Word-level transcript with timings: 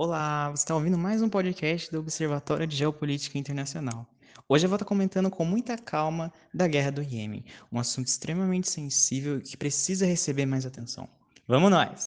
Olá, 0.00 0.48
você 0.50 0.62
está 0.62 0.76
ouvindo 0.76 0.96
mais 0.96 1.20
um 1.22 1.28
podcast 1.28 1.90
do 1.90 1.98
Observatório 1.98 2.68
de 2.68 2.76
Geopolítica 2.76 3.36
Internacional. 3.36 4.06
Hoje 4.48 4.64
eu 4.64 4.68
vou 4.68 4.76
estar 4.76 4.86
comentando 4.86 5.28
com 5.28 5.44
muita 5.44 5.76
calma 5.76 6.32
da 6.54 6.68
guerra 6.68 6.92
do 6.92 7.02
Iêmen, 7.02 7.44
um 7.72 7.80
assunto 7.80 8.06
extremamente 8.06 8.70
sensível 8.70 9.40
que 9.40 9.56
precisa 9.56 10.06
receber 10.06 10.46
mais 10.46 10.64
atenção. 10.64 11.08
Vamos 11.48 11.72
nós! 11.72 12.04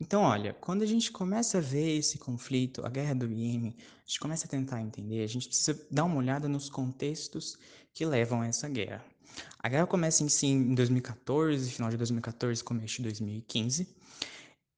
Então, 0.00 0.22
olha, 0.22 0.54
quando 0.54 0.80
a 0.80 0.86
gente 0.86 1.12
começa 1.12 1.58
a 1.58 1.60
ver 1.60 1.98
esse 1.98 2.16
conflito, 2.16 2.86
a 2.86 2.88
guerra 2.88 3.14
do 3.14 3.26
Iêmen, 3.26 3.76
a 3.78 4.08
gente 4.08 4.18
começa 4.18 4.46
a 4.46 4.48
tentar 4.48 4.80
entender, 4.80 5.22
a 5.22 5.28
gente 5.28 5.46
precisa 5.46 5.78
dar 5.90 6.04
uma 6.04 6.16
olhada 6.16 6.48
nos 6.48 6.70
contextos 6.70 7.58
que 7.92 8.06
levam 8.06 8.40
a 8.40 8.46
essa 8.46 8.66
guerra. 8.66 9.04
A 9.58 9.68
guerra 9.68 9.86
começa 9.86 10.22
em 10.22 10.28
si 10.28 10.46
em 10.46 10.74
2014, 10.74 11.70
final 11.70 11.90
de 11.90 11.96
2014, 11.96 12.62
começo 12.62 12.96
de 12.96 13.02
2015, 13.04 13.88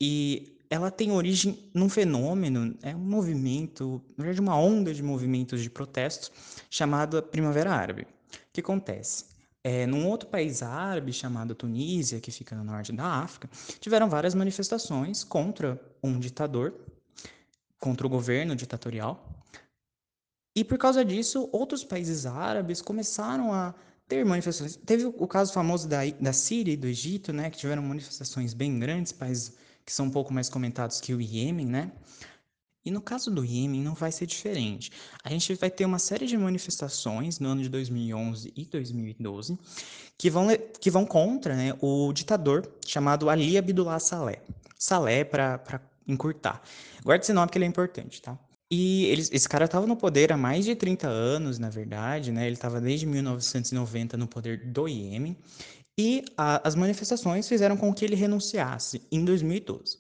e 0.01 0.57
ela 0.71 0.91
tem 0.91 1.11
origem 1.11 1.71
num 1.75 1.89
fenômeno, 1.89 2.77
é 2.83 2.95
um 2.95 3.01
movimento, 3.01 4.01
na 4.17 4.25
verdade 4.25 4.41
uma 4.41 4.57
onda 4.57 4.95
de 4.95 5.03
movimentos 5.03 5.63
de 5.63 5.69
protestos 5.69 6.31
chamada 6.71 7.21
Primavera 7.21 7.73
Árabe. 7.73 8.03
O 8.03 8.07
que 8.53 8.61
acontece? 8.61 9.25
É, 9.63 9.87
num 9.87 10.07
outro 10.07 10.29
país 10.29 10.63
árabe 10.63 11.13
chamado 11.13 11.55
Tunísia, 11.55 12.21
que 12.21 12.31
fica 12.31 12.57
no 12.57 12.65
norte 12.65 12.93
da 12.93 13.05
África, 13.05 13.51
tiveram 13.81 14.09
várias 14.09 14.35
manifestações 14.35 15.23
contra 15.23 15.79
um 16.03 16.19
ditador, 16.19 16.73
contra 17.79 18.07
o 18.07 18.11
governo 18.11 18.57
ditatorial. 18.57 19.45
E 20.57 20.65
por 20.65 20.79
causa 20.79 21.05
disso, 21.05 21.49
outros 21.53 21.85
países 21.85 22.27
árabes 22.27 22.81
começaram 22.81 23.53
a 23.53 23.75
ter 24.11 24.25
manifestações. 24.25 24.77
Teve 24.85 25.07
o 25.07 25.27
caso 25.29 25.53
famoso 25.53 25.89
da, 25.89 26.01
da 26.21 26.33
Síria 26.33 26.73
e 26.73 26.77
do 26.77 26.89
Egito, 26.89 27.33
né, 27.33 27.49
que 27.49 27.57
tiveram 27.57 27.81
manifestações 27.83 28.53
bem 28.53 28.77
grandes, 28.79 29.13
países 29.13 29.53
que 29.87 29.93
são 29.93 30.07
um 30.07 30.11
pouco 30.11 30.35
mais 30.35 30.49
comentados 30.49 31.01
que 31.01 31.15
o 31.15 31.21
Iêmen, 31.21 31.67
né? 31.67 31.93
E 32.85 32.91
no 32.91 33.01
caso 33.01 33.31
do 33.31 33.45
Iêmen 33.45 33.83
não 33.83 33.95
vai 33.95 34.11
ser 34.11 34.27
diferente. 34.27 34.91
A 35.23 35.29
gente 35.29 35.55
vai 35.55 35.71
ter 35.71 35.85
uma 35.85 35.99
série 35.99 36.27
de 36.27 36.37
manifestações 36.37 37.39
no 37.39 37.49
ano 37.51 37.63
de 37.63 37.69
2011 37.69 38.53
e 38.57 38.65
2012 38.65 39.59
que 40.19 40.29
vão, 40.29 40.49
que 40.81 40.91
vão 40.91 41.07
contra 41.07 41.55
né, 41.55 41.75
o 41.81 42.13
ditador 42.13 42.69
chamado 42.85 43.31
Ali 43.31 43.57
Abdullah 43.57 44.01
Saleh. 44.01 44.43
Saleh 44.79 45.25
para 45.25 45.81
encurtar. 46.09 46.63
Guarde 47.05 47.25
esse 47.25 47.33
nome 47.33 47.47
porque 47.47 47.59
ele 47.59 47.67
é 47.67 47.69
importante, 47.69 48.21
tá? 48.21 48.39
E 48.73 49.07
ele, 49.07 49.23
esse 49.33 49.49
cara 49.49 49.65
estava 49.65 49.87
no 49.87 49.97
poder 49.97 50.33
há 50.33 50.37
mais 50.37 50.65
de 50.65 50.77
30 50.77 51.09
anos, 51.09 51.59
na 51.59 51.69
verdade, 51.69 52.31
né? 52.31 52.47
Ele 52.47 52.55
estava 52.55 52.81
desde 52.81 53.05
1990 53.05 54.17
no 54.17 54.29
poder 54.29 54.59
do 54.67 54.87
Iêmen. 54.87 55.37
E 55.99 56.25
a, 56.37 56.67
as 56.67 56.75
manifestações 56.75 57.49
fizeram 57.49 57.77
com 57.77 57.93
que 57.93 58.05
ele 58.05 58.15
renunciasse 58.15 59.03
em 59.11 59.25
2012. 59.25 59.99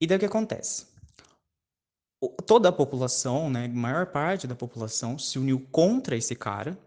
E 0.00 0.06
daí 0.06 0.16
o 0.16 0.20
que 0.20 0.26
acontece? 0.26 0.86
O, 2.22 2.28
toda 2.28 2.68
a 2.68 2.72
população, 2.72 3.50
né, 3.50 3.66
maior 3.66 4.06
parte 4.06 4.46
da 4.46 4.54
população, 4.54 5.18
se 5.18 5.38
uniu 5.38 5.60
contra 5.72 6.16
esse 6.16 6.36
cara, 6.36 6.78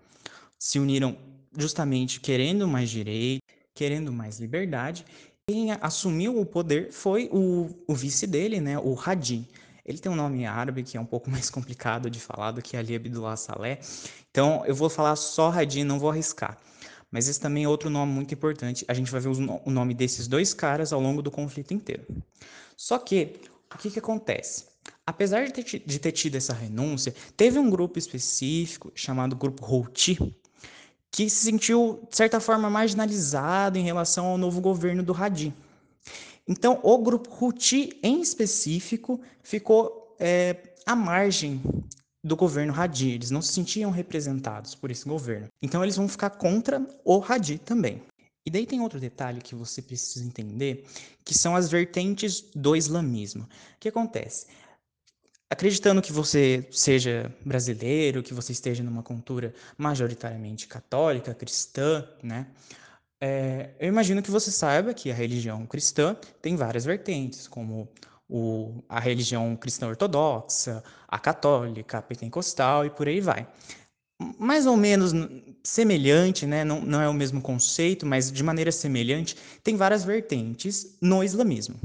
se 0.58 0.80
uniram 0.80 1.18
justamente 1.58 2.22
querendo 2.22 2.68
mais 2.68 2.90
direito, 2.90 3.42
querendo 3.76 4.14
mais 4.14 4.40
liberdade. 4.40 5.06
Quem 5.50 5.72
assumiu 5.74 6.40
o 6.40 6.46
poder 6.46 6.92
foi 6.94 7.30
o, 7.34 7.70
o 7.86 7.94
vice 7.94 8.26
dele, 8.26 8.62
né, 8.62 8.80
o 8.80 8.98
Hadi. 8.98 9.48
Ele 9.86 9.98
tem 9.98 10.12
um 10.12 10.16
nome 10.16 10.46
árabe 10.46 10.84
que 10.84 10.98
é 10.98 11.02
um 11.02 11.06
pouco 11.06 11.30
mais 11.32 11.50
complicado 11.50 12.10
de 12.10 12.20
falar 12.20 12.52
do 12.52 12.62
que 12.62 12.78
Ali 12.78 12.96
Abdullah 12.96 13.36
Saleh. 13.36 13.80
Então, 14.30 14.64
eu 14.66 14.76
vou 14.76 14.90
falar 14.90 15.16
só 15.16 15.52
Hadi, 15.52 15.84
não 15.84 16.00
vou 16.00 16.10
arriscar. 16.10 16.58
Mas 17.12 17.28
esse 17.28 17.40
também 17.40 17.66
é 17.66 17.68
outro 17.68 17.90
nome 17.90 18.12
muito 18.14 18.34
importante. 18.34 18.86
A 18.88 18.94
gente 18.94 19.12
vai 19.12 19.20
ver 19.20 19.30
o 19.30 19.70
nome 19.70 19.94
desses 19.94 20.28
dois 20.28 20.54
caras 20.54 20.94
ao 20.94 21.02
longo 21.02 21.22
do 21.22 21.30
conflito 21.30 21.74
inteiro. 21.74 22.06
Só 22.78 22.98
que, 22.98 23.42
o 23.74 23.78
que, 23.78 23.92
que 23.92 24.00
acontece? 24.00 24.66
Apesar 25.06 25.46
de 25.46 25.52
ter, 25.52 25.84
de 25.86 26.00
ter 26.00 26.12
tido 26.14 26.36
essa 26.36 26.54
renúncia, 26.54 27.14
teve 27.36 27.60
um 27.60 27.70
grupo 27.70 28.00
específico, 28.00 28.92
chamado 28.96 29.36
Grupo 29.36 29.66
Houthi, 29.66 30.18
que 31.12 31.30
se 31.30 31.44
sentiu, 31.44 32.08
de 32.10 32.16
certa 32.16 32.40
forma, 32.40 32.70
marginalizado 32.70 33.78
em 33.78 33.84
relação 33.84 34.28
ao 34.28 34.38
novo 34.38 34.62
governo 34.62 35.04
do 35.04 35.14
Hadi. 35.14 35.54
Então, 36.48 36.80
o 36.84 36.98
grupo 36.98 37.30
Houthi, 37.40 38.00
em 38.04 38.22
específico, 38.22 39.22
ficou 39.42 40.16
é, 40.20 40.76
à 40.86 40.96
margem 40.96 41.62
do 42.24 42.36
governo 42.36 42.74
Hadi. 42.74 43.12
Eles 43.12 43.32
não 43.32 43.42
se 43.42 43.54
sentiam 43.54 43.92
representados 43.92 44.76
por 44.76 44.92
esse 44.92 45.08
governo. 45.08 45.48
Então, 45.62 45.84
eles 45.84 45.96
vão 45.96 46.08
ficar 46.08 46.32
contra 46.32 46.86
o 47.06 47.24
Hadi 47.24 47.58
também. 47.58 48.02
E 48.46 48.50
daí 48.50 48.66
tem 48.66 48.82
outro 48.82 49.00
detalhe 49.00 49.40
que 49.40 49.54
você 49.54 49.82
precisa 49.82 50.26
entender, 50.26 50.86
que 51.24 51.38
são 51.38 51.56
as 51.56 51.70
vertentes 51.70 52.42
do 52.56 52.76
islamismo. 52.76 53.44
O 53.44 53.48
que 53.80 53.90
acontece? 53.90 54.48
Acreditando 55.50 56.02
que 56.02 56.14
você 56.14 56.68
seja 56.72 57.32
brasileiro, 57.46 58.24
que 58.24 58.34
você 58.34 58.52
esteja 58.52 58.84
numa 58.84 59.04
cultura 59.04 59.54
majoritariamente 59.78 60.66
católica, 60.66 61.36
cristã, 61.36 62.08
né? 62.24 62.48
É, 63.24 63.70
eu 63.80 63.88
imagino 63.88 64.24
que 64.24 64.32
você 64.32 64.52
saiba 64.52 64.96
que 64.96 65.12
a 65.12 65.14
religião 65.14 65.66
cristã 65.68 66.18
tem 66.42 66.56
várias 66.56 66.86
vertentes, 66.86 67.48
como 67.48 67.88
o, 68.28 68.84
a 68.90 69.00
religião 69.00 69.56
cristã 69.56 69.88
ortodoxa, 69.88 70.84
a 71.08 71.20
católica, 71.20 72.00
a 72.00 72.02
pentecostal 72.02 72.84
e 72.84 72.90
por 72.90 73.08
aí 73.08 73.22
vai. 73.22 73.48
Mais 74.40 74.66
ou 74.66 74.76
menos 74.76 75.12
semelhante, 75.64 76.48
né? 76.48 76.64
não, 76.64 76.82
não 76.82 77.02
é 77.02 77.08
o 77.08 77.14
mesmo 77.14 77.42
conceito, 77.42 78.06
mas 78.06 78.32
de 78.32 78.44
maneira 78.44 78.72
semelhante, 78.72 79.36
tem 79.64 79.76
várias 79.76 80.04
vertentes 80.04 80.98
no 81.00 81.24
islamismo. 81.24 81.76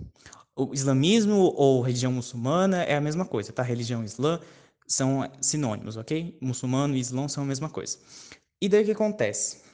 O 0.55 0.73
islamismo 0.73 1.53
ou 1.55 1.83
religião 1.83 2.13
muçulmana 2.13 2.83
é 2.85 2.95
a 2.95 3.01
mesma 3.01 3.27
coisa, 3.27 3.53
tá? 3.53 3.63
Religião 3.63 4.03
islã 4.03 4.41
são 4.87 5.31
sinônimos, 5.41 5.99
ok? 5.99 6.39
Muçulmano 6.41 6.97
e 6.97 7.01
islã 7.01 7.29
são 7.29 7.43
a 7.43 7.47
mesma 7.47 7.69
coisa. 7.69 7.99
E 8.63 8.69
daí 8.69 8.83
o 8.83 8.87
que 8.87 8.93
acontece? 8.93 9.66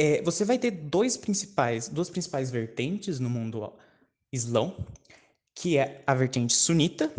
É, 0.00 0.22
você 0.22 0.44
vai 0.44 0.56
ter 0.60 0.70
dois 0.70 1.16
principais, 1.16 1.88
duas 1.88 2.08
principais 2.08 2.52
vertentes 2.52 3.18
no 3.18 3.28
mundo 3.28 3.72
islão, 4.32 4.76
que 5.52 5.76
é 5.76 6.04
a 6.06 6.14
vertente 6.14 6.54
sunita 6.54 7.12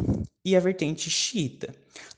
e 0.46 0.56
a 0.56 0.62
vertente 0.62 1.10
xiita. 1.10 1.76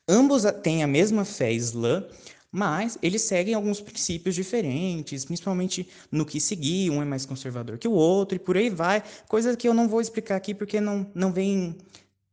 Ambos 0.08 0.44
têm 0.62 0.84
a 0.84 0.88
mesma 0.88 1.26
fé 1.26 1.52
islã, 1.52 2.06
mas 2.52 2.96
eles 3.02 3.24
seguem 3.24 3.56
alguns 3.56 3.82
princípios 3.82 4.36
diferentes, 4.36 5.26
principalmente 5.26 5.90
no 6.12 6.28
que 6.28 6.40
seguir, 6.40 6.92
um 6.92 7.02
é 7.02 7.06
mais 7.06 7.26
conservador 7.26 7.80
que 7.80 7.88
o 7.88 7.94
outro, 7.94 8.36
e 8.36 8.40
por 8.40 8.56
aí 8.56 8.70
vai, 8.70 9.04
coisa 9.28 9.58
que 9.58 9.68
eu 9.68 9.74
não 9.74 9.90
vou 9.90 10.00
explicar 10.00 10.36
aqui 10.36 10.54
porque 10.54 10.80
não, 10.80 11.10
não 11.16 11.34
vem. 11.34 11.76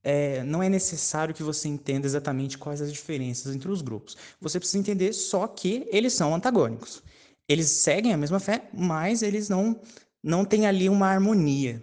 É, 0.04 0.42
não 0.42 0.62
é 0.62 0.68
necessário 0.68 1.34
que 1.34 1.42
você 1.42 1.66
entenda 1.66 2.06
exatamente 2.06 2.58
quais 2.58 2.82
as 2.82 2.92
diferenças 2.92 3.54
entre 3.54 3.70
os 3.70 3.80
grupos. 3.80 4.18
Você 4.38 4.58
precisa 4.58 4.78
entender 4.78 5.14
só 5.14 5.46
que 5.46 5.88
eles 5.90 6.12
são 6.12 6.34
antagônicos 6.34 7.02
eles 7.48 7.68
seguem 7.68 8.12
a 8.12 8.16
mesma 8.16 8.38
fé, 8.38 8.68
mas 8.74 9.22
eles 9.22 9.48
não, 9.48 9.80
não 10.22 10.44
têm 10.44 10.66
ali 10.66 10.88
uma 10.88 11.06
harmonia. 11.06 11.82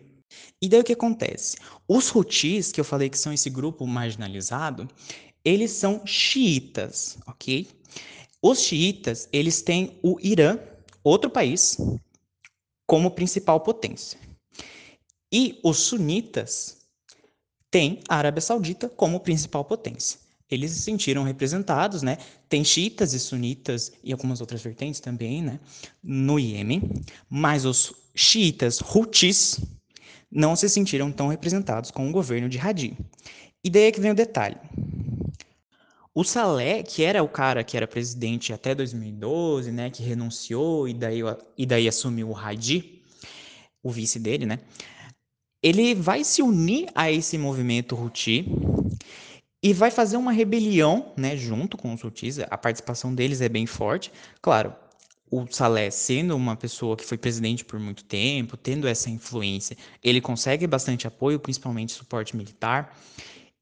E 0.61 0.69
daí 0.69 0.79
o 0.79 0.83
que 0.83 0.93
acontece? 0.93 1.57
Os 1.87 2.13
Houthis, 2.13 2.71
que 2.71 2.79
eu 2.79 2.85
falei 2.85 3.09
que 3.09 3.17
são 3.17 3.33
esse 3.33 3.49
grupo 3.49 3.87
marginalizado, 3.87 4.87
eles 5.43 5.71
são 5.71 6.05
xiitas, 6.05 7.17
ok? 7.25 7.67
Os 8.41 8.59
xiitas, 8.59 9.27
eles 9.33 9.61
têm 9.61 9.99
o 10.03 10.17
Irã, 10.21 10.59
outro 11.03 11.29
país, 11.29 11.77
como 12.85 13.11
principal 13.11 13.59
potência. 13.61 14.19
E 15.33 15.59
os 15.63 15.77
sunitas 15.77 16.77
têm 17.71 18.01
a 18.07 18.17
Arábia 18.17 18.41
Saudita 18.41 18.87
como 18.87 19.19
principal 19.19 19.65
potência 19.65 20.24
eles 20.49 20.71
se 20.71 20.81
sentiram 20.81 21.23
representados, 21.23 22.01
né? 22.01 22.17
Tem 22.47 22.63
xiitas 22.63 23.13
e 23.13 23.19
sunitas 23.19 23.91
e 24.03 24.11
algumas 24.11 24.41
outras 24.41 24.61
vertentes 24.61 24.99
também, 24.99 25.41
né? 25.41 25.59
No 26.03 26.39
Iêmen, 26.39 26.81
mas 27.29 27.65
os 27.65 27.93
xiitas 28.13 28.79
Houthis 28.81 29.59
não 30.31 30.55
se 30.55 30.69
sentiram 30.69 31.11
tão 31.11 31.27
representados 31.27 31.91
com 31.91 32.07
o 32.07 32.11
governo 32.11 32.47
de 32.47 32.59
Hadi. 32.59 32.97
E 33.63 33.69
daí 33.69 33.83
é 33.83 33.91
que 33.91 33.99
vem 33.99 34.11
o 34.11 34.15
detalhe. 34.15 34.57
O 36.13 36.23
Saleh, 36.23 36.83
que 36.83 37.03
era 37.03 37.21
o 37.23 37.27
cara 37.27 37.63
que 37.63 37.75
era 37.75 37.87
presidente 37.87 38.53
até 38.53 38.73
2012, 38.73 39.71
né, 39.71 39.89
que 39.89 40.01
renunciou 40.01 40.87
e 40.87 40.93
daí, 40.93 41.19
e 41.57 41.65
daí 41.65 41.87
assumiu 41.87 42.29
o 42.29 42.37
Hadi, 42.37 43.01
o 43.83 43.91
vice 43.91 44.19
dele, 44.19 44.45
né? 44.45 44.59
Ele 45.61 45.95
vai 45.95 46.23
se 46.23 46.41
unir 46.41 46.87
a 46.93 47.11
esse 47.11 47.37
movimento 47.37 47.95
Houthi 47.95 48.45
e 49.65 49.73
vai 49.73 49.89
fazer 49.89 50.15
uma 50.15 50.31
rebelião, 50.31 51.11
né, 51.17 51.35
junto 51.35 51.75
com 51.75 51.91
os 51.91 52.03
Houthis. 52.03 52.37
A 52.37 52.55
participação 52.55 53.15
deles 53.15 53.41
é 53.41 53.49
bem 53.49 53.65
forte. 53.65 54.11
Claro, 54.39 54.75
o 55.31 55.47
Saleh 55.49 55.89
sendo 55.89 56.35
uma 56.35 56.55
pessoa 56.55 56.95
que 56.95 57.03
foi 57.03 57.17
presidente 57.17 57.65
por 57.65 57.79
muito 57.79 58.03
tempo, 58.03 58.55
tendo 58.57 58.87
essa 58.87 59.09
influência, 59.09 59.75
ele 60.03 60.21
consegue 60.21 60.67
bastante 60.67 61.07
apoio, 61.07 61.39
principalmente 61.39 61.93
suporte 61.93 62.37
militar. 62.37 62.95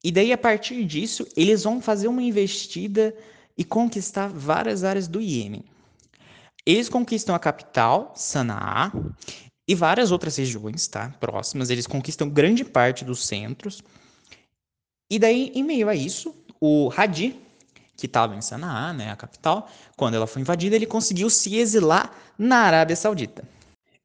E 0.03 0.11
daí 0.11 0.33
a 0.33 0.37
partir 0.37 0.83
disso, 0.83 1.25
eles 1.37 1.63
vão 1.63 1.81
fazer 1.81 2.09
uma 2.09 2.21
investida 2.21 3.15
e 3.57 3.63
conquistar 3.63 4.27
várias 4.27 4.83
áreas 4.83 5.07
do 5.07 5.21
Iêmen. 5.21 5.63
Eles 6.65 6.89
conquistam 6.89 7.33
a 7.33 7.39
capital, 7.39 8.11
Sanaa, 8.13 8.91
e 9.65 9.73
várias 9.73 10.11
outras 10.11 10.35
regiões, 10.35 10.85
tá? 10.85 11.15
Próximas. 11.17 11.69
Eles 11.69 11.87
conquistam 11.87 12.29
grande 12.29 12.65
parte 12.65 13.05
dos 13.05 13.25
centros. 13.25 13.81
E 15.13 15.19
daí, 15.19 15.51
em 15.53 15.61
meio 15.61 15.89
a 15.89 15.93
isso, 15.93 16.33
o 16.59 16.91
Hadi, 16.97 17.39
que 17.95 18.07
estava 18.07 18.35
em 18.35 18.41
Sanaa, 18.41 18.93
né, 18.93 19.11
a 19.11 19.15
capital, 19.15 19.69
quando 19.95 20.15
ela 20.15 20.25
foi 20.25 20.41
invadida, 20.41 20.75
ele 20.75 20.87
conseguiu 20.87 21.29
se 21.29 21.55
exilar 21.55 22.11
na 22.35 22.61
Arábia 22.61 22.95
Saudita. 22.95 23.47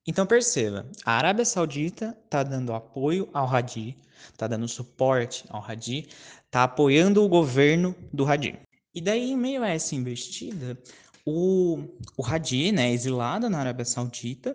Então 0.07 0.27
perceba, 0.27 0.85
a 1.07 1.13
Arábia 1.13 1.47
Saudita 1.47 2.15
está 2.27 2.43
dando 2.43 2.75
apoio 2.75 3.27
ao 3.33 3.49
Hadi, 3.49 3.97
está 4.31 4.47
dando 4.47 4.69
suporte 4.69 5.47
ao 5.49 5.65
Hadi, 5.67 6.07
está 6.45 6.65
apoiando 6.65 7.25
o 7.25 7.29
governo 7.29 7.95
do 8.13 8.31
Hadi. 8.31 8.59
E 8.95 9.01
daí, 9.01 9.31
em 9.31 9.37
meio 9.37 9.63
a 9.63 9.71
essa 9.71 9.95
investida, 9.95 10.79
o, 11.25 11.85
o 12.19 12.27
Hadi, 12.27 12.71
né, 12.71 12.93
exilado 12.93 13.49
na 13.49 13.61
Arábia 13.61 13.87
Saudita, 13.87 14.55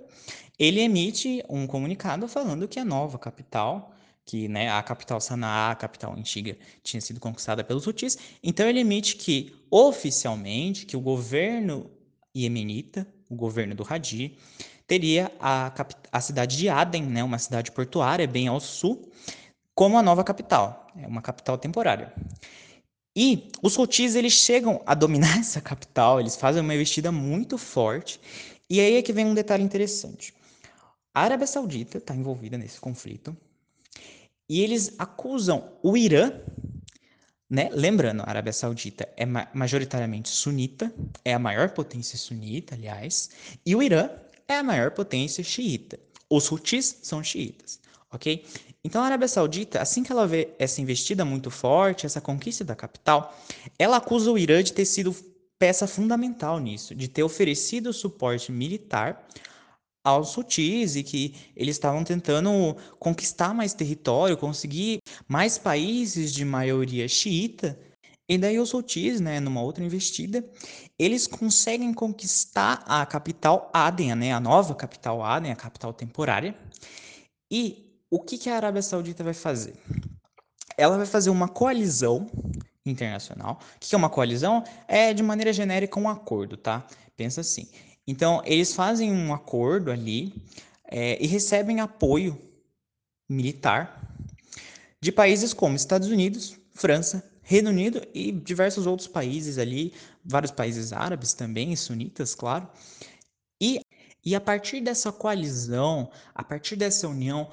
ele 0.59 0.81
emite 0.81 1.43
um 1.49 1.65
comunicado 1.65 2.27
falando 2.27 2.67
que 2.67 2.79
a 2.79 2.85
nova 2.85 3.17
capital, 3.17 3.92
que 4.25 4.47
né, 4.47 4.71
a 4.71 4.81
capital 4.81 5.19
Sanaa, 5.19 5.71
a 5.71 5.75
capital 5.75 6.13
antiga, 6.13 6.57
tinha 6.81 7.01
sido 7.01 7.19
conquistada 7.19 7.63
pelos 7.63 7.85
Houthis, 7.85 8.17
então 8.41 8.67
ele 8.67 8.79
emite 8.79 9.15
que, 9.15 9.55
oficialmente, 9.69 10.85
que 10.85 10.95
o 10.95 11.01
governo 11.01 11.89
iemenita, 12.35 13.07
o 13.29 13.35
governo 13.35 13.75
do 13.75 13.85
Hadi, 13.87 14.37
teria 14.87 15.31
a, 15.39 15.71
a 16.11 16.21
cidade 16.21 16.57
de 16.57 16.69
Aden, 16.69 17.03
né, 17.03 17.23
uma 17.23 17.39
cidade 17.39 17.71
portuária 17.71 18.27
bem 18.27 18.47
ao 18.47 18.59
sul, 18.59 19.11
como 19.75 19.97
a 19.97 20.03
nova 20.03 20.23
capital, 20.23 20.87
é 20.95 21.07
uma 21.07 21.21
capital 21.21 21.57
temporária. 21.57 22.13
E 23.15 23.51
os 23.61 23.77
Houthis 23.77 24.15
eles 24.15 24.33
chegam 24.33 24.81
a 24.85 24.95
dominar 24.95 25.37
essa 25.39 25.61
capital, 25.61 26.19
eles 26.19 26.35
fazem 26.35 26.61
uma 26.61 26.73
investida 26.73 27.11
muito 27.11 27.57
forte. 27.57 28.19
E 28.69 28.79
aí 28.79 28.95
é 28.95 29.01
que 29.01 29.13
vem 29.13 29.25
um 29.25 29.33
detalhe 29.33 29.63
interessante. 29.63 30.33
A 31.13 31.21
Arábia 31.21 31.45
Saudita 31.45 31.99
está 31.99 32.15
envolvida 32.15 32.57
nesse 32.57 32.79
conflito 32.79 33.37
e 34.49 34.61
eles 34.61 34.93
acusam 34.97 35.71
o 35.81 35.95
Irã, 35.95 36.31
né? 37.49 37.69
Lembrando, 37.71 38.21
a 38.21 38.29
Arábia 38.29 38.53
Saudita 38.53 39.07
é 39.15 39.25
majoritariamente 39.25 40.29
sunita, 40.29 40.93
é 41.23 41.33
a 41.33 41.39
maior 41.39 41.69
potência 41.69 42.17
sunita, 42.17 42.75
aliás, 42.75 43.29
e 43.65 43.75
o 43.75 43.83
Irã 43.83 44.09
é 44.47 44.57
a 44.57 44.63
maior 44.63 44.91
potência 44.91 45.43
xiita. 45.43 45.99
Os 46.29 46.51
Houthis 46.51 46.99
são 47.03 47.23
xiitas, 47.23 47.79
ok? 48.11 48.45
Então 48.83 49.01
a 49.01 49.05
Arábia 49.05 49.27
Saudita, 49.27 49.81
assim 49.81 50.03
que 50.03 50.11
ela 50.11 50.27
vê 50.27 50.49
essa 50.59 50.81
investida 50.81 51.23
muito 51.23 51.49
forte, 51.49 52.05
essa 52.05 52.19
conquista 52.19 52.63
da 52.63 52.75
capital, 52.75 53.37
ela 53.79 53.97
acusa 53.97 54.31
o 54.31 54.37
Irã 54.37 54.61
de 54.61 54.73
ter 54.73 54.85
sido 54.85 55.15
peça 55.57 55.87
fundamental 55.87 56.59
nisso, 56.59 56.93
de 56.93 57.07
ter 57.07 57.23
oferecido 57.23 57.93
suporte 57.93 58.51
militar 58.51 59.25
aos 60.03 60.37
Houthis 60.37 60.95
e 60.95 61.03
que 61.03 61.35
eles 61.55 61.75
estavam 61.75 62.03
tentando 62.03 62.75
conquistar 62.99 63.53
mais 63.53 63.73
território, 63.73 64.37
conseguir 64.37 64.99
mais 65.27 65.57
países 65.57 66.33
de 66.33 66.43
maioria 66.43 67.07
xiita. 67.07 67.79
E 68.27 68.37
daí 68.37 68.59
os 68.59 68.73
Houthis, 68.73 69.19
né, 69.19 69.39
numa 69.39 69.61
outra 69.61 69.83
investida, 69.83 70.43
eles 70.97 71.27
conseguem 71.27 71.93
conquistar 71.93 72.83
a 72.85 73.05
capital 73.05 73.69
Aden, 73.73 74.15
né, 74.15 74.33
a 74.33 74.39
nova 74.39 74.75
capital 74.75 75.23
Aden, 75.23 75.51
a 75.51 75.55
capital 75.55 75.93
temporária. 75.93 76.55
E 77.51 77.99
o 78.09 78.19
que, 78.19 78.37
que 78.37 78.49
a 78.49 78.55
Arábia 78.55 78.81
Saudita 78.81 79.23
vai 79.23 79.33
fazer? 79.33 79.73
Ela 80.77 80.97
vai 80.97 81.05
fazer 81.05 81.29
uma 81.29 81.47
coalizão 81.47 82.29
internacional. 82.85 83.59
O 83.75 83.79
que 83.79 83.93
é 83.93 83.97
uma 83.97 84.09
coalizão? 84.09 84.63
É, 84.87 85.13
de 85.13 85.23
maneira 85.23 85.53
genérica, 85.53 85.99
um 85.99 86.09
acordo, 86.09 86.57
tá? 86.57 86.85
Pensa 87.15 87.41
assim. 87.41 87.67
Então, 88.07 88.41
eles 88.45 88.73
fazem 88.73 89.11
um 89.11 89.33
acordo 89.33 89.91
ali 89.91 90.33
é, 90.85 91.21
e 91.23 91.27
recebem 91.27 91.79
apoio 91.79 92.39
militar 93.29 94.15
de 95.01 95.11
países 95.11 95.53
como 95.53 95.75
Estados 95.75 96.09
Unidos, 96.09 96.57
França, 96.71 97.23
Reino 97.41 97.69
Unido 97.69 98.01
e 98.13 98.31
diversos 98.31 98.87
outros 98.87 99.07
países 99.07 99.57
ali, 99.57 99.93
vários 100.23 100.51
países 100.51 100.93
árabes 100.93 101.33
também, 101.33 101.75
sunitas, 101.75 102.33
claro. 102.33 102.67
E, 103.61 103.81
e 104.23 104.33
a 104.33 104.41
partir 104.41 104.81
dessa 104.81 105.11
coalizão, 105.11 106.09
a 106.33 106.43
partir 106.43 106.75
dessa 106.75 107.07
união, 107.07 107.49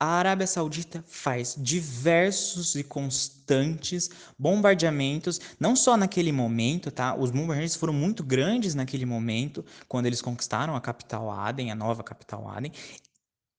a 0.00 0.06
Arábia 0.06 0.46
Saudita 0.46 1.04
faz 1.06 1.54
diversos 1.58 2.74
e 2.74 2.82
constantes 2.82 4.08
bombardeamentos, 4.38 5.38
não 5.60 5.76
só 5.76 5.94
naquele 5.94 6.32
momento, 6.32 6.90
tá? 6.90 7.14
Os 7.14 7.30
bombardeamentos 7.30 7.76
foram 7.76 7.92
muito 7.92 8.24
grandes 8.24 8.74
naquele 8.74 9.04
momento, 9.04 9.62
quando 9.86 10.06
eles 10.06 10.22
conquistaram 10.22 10.74
a 10.74 10.80
capital 10.80 11.30
Aden, 11.30 11.70
a 11.70 11.74
nova 11.74 12.02
capital 12.02 12.48
Aden, 12.48 12.72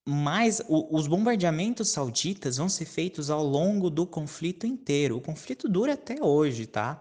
mas 0.04 0.64
o, 0.68 0.98
os 0.98 1.06
bombardeamentos 1.06 1.90
sauditas 1.90 2.58
vão 2.58 2.68
ser 2.68 2.86
feitos 2.86 3.30
ao 3.30 3.46
longo 3.46 3.88
do 3.88 4.08
conflito 4.08 4.66
inteiro. 4.66 5.18
O 5.18 5.22
conflito 5.22 5.70
dura 5.70 5.94
até 5.94 6.24
hoje, 6.24 6.66
tá? 6.66 7.00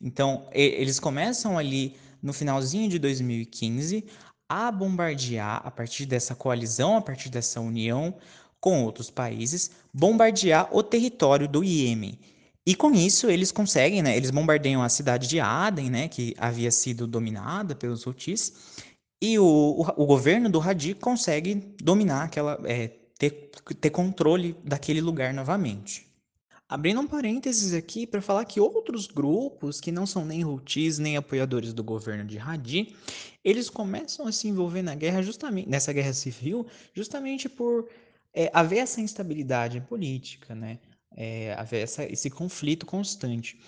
Então, 0.00 0.48
e, 0.52 0.62
eles 0.62 0.98
começam 0.98 1.56
ali 1.56 1.94
no 2.20 2.32
finalzinho 2.32 2.90
de 2.90 2.98
2015 2.98 4.04
a 4.48 4.72
bombardear 4.72 5.62
a 5.64 5.70
partir 5.70 6.06
dessa 6.06 6.34
coalizão, 6.34 6.96
a 6.96 7.00
partir 7.00 7.28
dessa 7.28 7.60
união 7.60 8.16
com 8.60 8.84
outros 8.84 9.10
países, 9.10 9.70
bombardear 9.92 10.68
o 10.70 10.82
território 10.82 11.48
do 11.48 11.64
Iêmen. 11.64 12.18
E 12.66 12.74
com 12.74 12.92
isso 12.92 13.28
eles 13.30 13.50
conseguem, 13.50 14.02
né? 14.02 14.16
Eles 14.16 14.30
bombardeiam 14.30 14.82
a 14.82 14.88
cidade 14.88 15.26
de 15.26 15.40
Aden, 15.40 15.90
né? 15.90 16.08
Que 16.08 16.34
havia 16.38 16.70
sido 16.70 17.06
dominada 17.06 17.74
pelos 17.74 18.06
Houthis. 18.06 18.52
E 19.22 19.38
o, 19.38 19.44
o, 19.44 20.02
o 20.02 20.06
governo 20.06 20.48
do 20.48 20.60
Hadi 20.60 20.94
consegue 20.94 21.54
dominar 21.82 22.24
aquela, 22.24 22.58
é, 22.64 22.88
ter, 23.18 23.50
ter 23.80 23.90
controle 23.90 24.56
daquele 24.64 25.00
lugar 25.00 25.34
novamente. 25.34 26.06
Abrindo 26.66 27.00
um 27.00 27.06
parênteses 27.06 27.74
aqui 27.74 28.06
para 28.06 28.22
falar 28.22 28.44
que 28.44 28.60
outros 28.60 29.08
grupos 29.08 29.80
que 29.80 29.90
não 29.90 30.06
são 30.06 30.24
nem 30.24 30.44
Houthis 30.44 30.98
nem 30.98 31.16
apoiadores 31.16 31.72
do 31.72 31.82
governo 31.82 32.24
de 32.24 32.38
Hadi, 32.38 32.94
eles 33.44 33.68
começam 33.68 34.26
a 34.26 34.32
se 34.32 34.46
envolver 34.46 34.80
na 34.80 34.94
guerra 34.94 35.20
justamente 35.20 35.68
nessa 35.68 35.92
guerra 35.92 36.12
civil, 36.12 36.66
justamente 36.94 37.48
por 37.48 37.88
é, 38.34 38.50
haver 38.52 38.78
essa 38.78 39.00
instabilidade 39.00 39.80
política, 39.80 40.54
né? 40.54 40.78
É, 41.16 41.54
haver 41.54 41.82
essa, 41.82 42.04
esse 42.04 42.30
conflito 42.30 42.86
constante. 42.86 43.58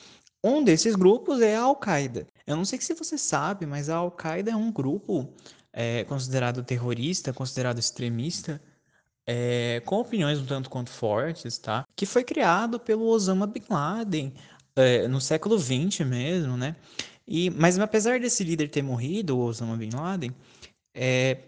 Um 0.44 0.62
desses 0.62 0.94
grupos 0.94 1.41
é 1.41 1.56
a 1.56 1.62
Al-Qaeda. 1.62 2.26
Eu 2.47 2.56
não 2.56 2.64
sei 2.64 2.81
se 2.81 2.94
você 2.94 3.17
sabe, 3.17 3.67
mas 3.67 3.88
a 3.88 3.97
Al-Qaeda 3.97 4.50
é 4.50 4.56
um 4.56 4.73
grupo 4.73 5.32
é, 5.73 6.05
considerado 6.05 6.64
terrorista, 6.64 7.32
considerado 7.32 7.79
extremista, 7.79 8.61
é, 9.27 9.81
com 9.84 9.96
opiniões 9.96 10.39
um 10.41 10.46
tanto 10.46 10.69
quanto 10.69 10.91
fortes, 10.91 11.58
tá? 11.58 11.84
Que 11.94 12.05
foi 12.06 12.25
criado 12.25 12.81
pelo 12.81 13.06
Osama 13.06 13.46
Bin 13.46 13.63
Laden 13.70 14.34
é, 14.75 15.06
no 15.06 15.20
século 15.20 15.58
XX 15.58 16.01
mesmo, 16.06 16.56
né? 16.56 16.77
E, 17.27 17.51
mas 17.51 17.79
apesar 17.79 18.19
desse 18.19 18.43
líder 18.43 18.69
ter 18.69 18.82
morrido, 18.82 19.39
o 19.39 19.44
Osama 19.44 19.77
Bin 19.77 19.91
Laden, 19.94 20.34
é, 20.94 21.39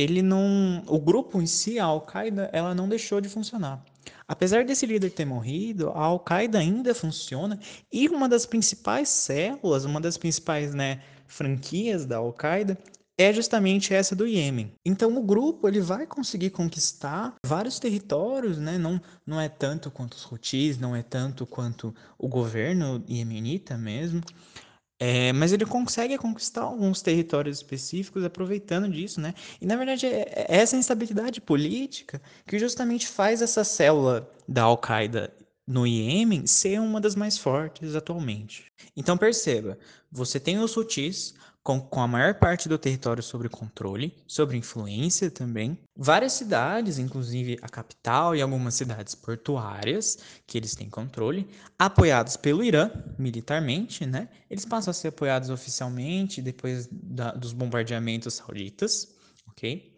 ele 0.00 0.22
não, 0.22 0.82
o 0.86 0.98
grupo 0.98 1.40
em 1.40 1.46
si, 1.46 1.78
a 1.78 1.84
Al-Qaeda, 1.84 2.48
ela 2.52 2.74
não 2.74 2.88
deixou 2.88 3.20
de 3.20 3.28
funcionar. 3.28 3.84
Apesar 4.26 4.64
desse 4.64 4.86
líder 4.86 5.10
ter 5.10 5.24
morrido, 5.24 5.90
a 5.90 6.04
Al-Qaeda 6.04 6.58
ainda 6.58 6.94
funciona 6.94 7.58
e 7.92 8.08
uma 8.08 8.28
das 8.28 8.46
principais 8.46 9.08
células, 9.08 9.84
uma 9.84 10.00
das 10.00 10.16
principais 10.16 10.72
né, 10.72 11.02
franquias 11.26 12.06
da 12.06 12.16
Al-Qaeda 12.16 12.78
é 13.18 13.30
justamente 13.34 13.92
essa 13.92 14.16
do 14.16 14.26
Iêmen. 14.26 14.72
Então 14.82 15.14
o 15.18 15.22
grupo 15.22 15.68
ele 15.68 15.80
vai 15.80 16.06
conseguir 16.06 16.48
conquistar 16.48 17.34
vários 17.44 17.78
territórios, 17.78 18.56
né? 18.56 18.78
não, 18.78 18.98
não 19.26 19.38
é 19.38 19.46
tanto 19.46 19.90
quanto 19.90 20.14
os 20.14 20.24
Houthis, 20.32 20.78
não 20.78 20.96
é 20.96 21.02
tanto 21.02 21.44
quanto 21.44 21.94
o 22.18 22.26
governo 22.26 23.04
iemenita 23.06 23.76
mesmo, 23.76 24.22
é, 25.02 25.32
mas 25.32 25.50
ele 25.50 25.64
consegue 25.64 26.18
conquistar 26.18 26.60
alguns 26.60 27.00
territórios 27.00 27.56
específicos 27.56 28.22
aproveitando 28.22 28.86
disso, 28.86 29.18
né? 29.18 29.32
E 29.58 29.64
na 29.64 29.74
verdade 29.74 30.04
é, 30.04 30.46
é 30.46 30.56
essa 30.58 30.76
instabilidade 30.76 31.40
política 31.40 32.20
que 32.46 32.58
justamente 32.58 33.08
faz 33.08 33.40
essa 33.40 33.64
célula 33.64 34.30
da 34.46 34.64
Al-Qaeda 34.64 35.32
no 35.66 35.86
Iêmen 35.86 36.46
ser 36.46 36.80
uma 36.80 37.00
das 37.00 37.16
mais 37.16 37.38
fortes 37.38 37.94
atualmente. 37.94 38.66
Então 38.94 39.16
perceba, 39.16 39.78
você 40.12 40.38
tem 40.38 40.58
os 40.58 40.76
Houthis, 40.76 41.32
com, 41.70 41.80
com 41.80 42.00
a 42.00 42.08
maior 42.08 42.34
parte 42.34 42.68
do 42.68 42.76
território 42.76 43.22
sob 43.22 43.48
controle, 43.48 44.12
sob 44.26 44.56
influência 44.56 45.30
também. 45.30 45.78
Várias 45.96 46.32
cidades, 46.32 46.98
inclusive 46.98 47.58
a 47.62 47.68
capital 47.68 48.34
e 48.34 48.42
algumas 48.42 48.74
cidades 48.74 49.14
portuárias, 49.14 50.18
que 50.48 50.58
eles 50.58 50.74
têm 50.74 50.90
controle, 50.90 51.48
apoiados 51.78 52.36
pelo 52.36 52.64
Irã 52.64 52.90
militarmente, 53.16 54.04
né? 54.04 54.28
Eles 54.50 54.64
passam 54.64 54.90
a 54.90 54.94
ser 54.94 55.08
apoiados 55.08 55.48
oficialmente 55.48 56.42
depois 56.42 56.88
da, 56.90 57.30
dos 57.32 57.52
bombardeamentos 57.52 58.34
sauditas, 58.34 59.14
ok? 59.48 59.96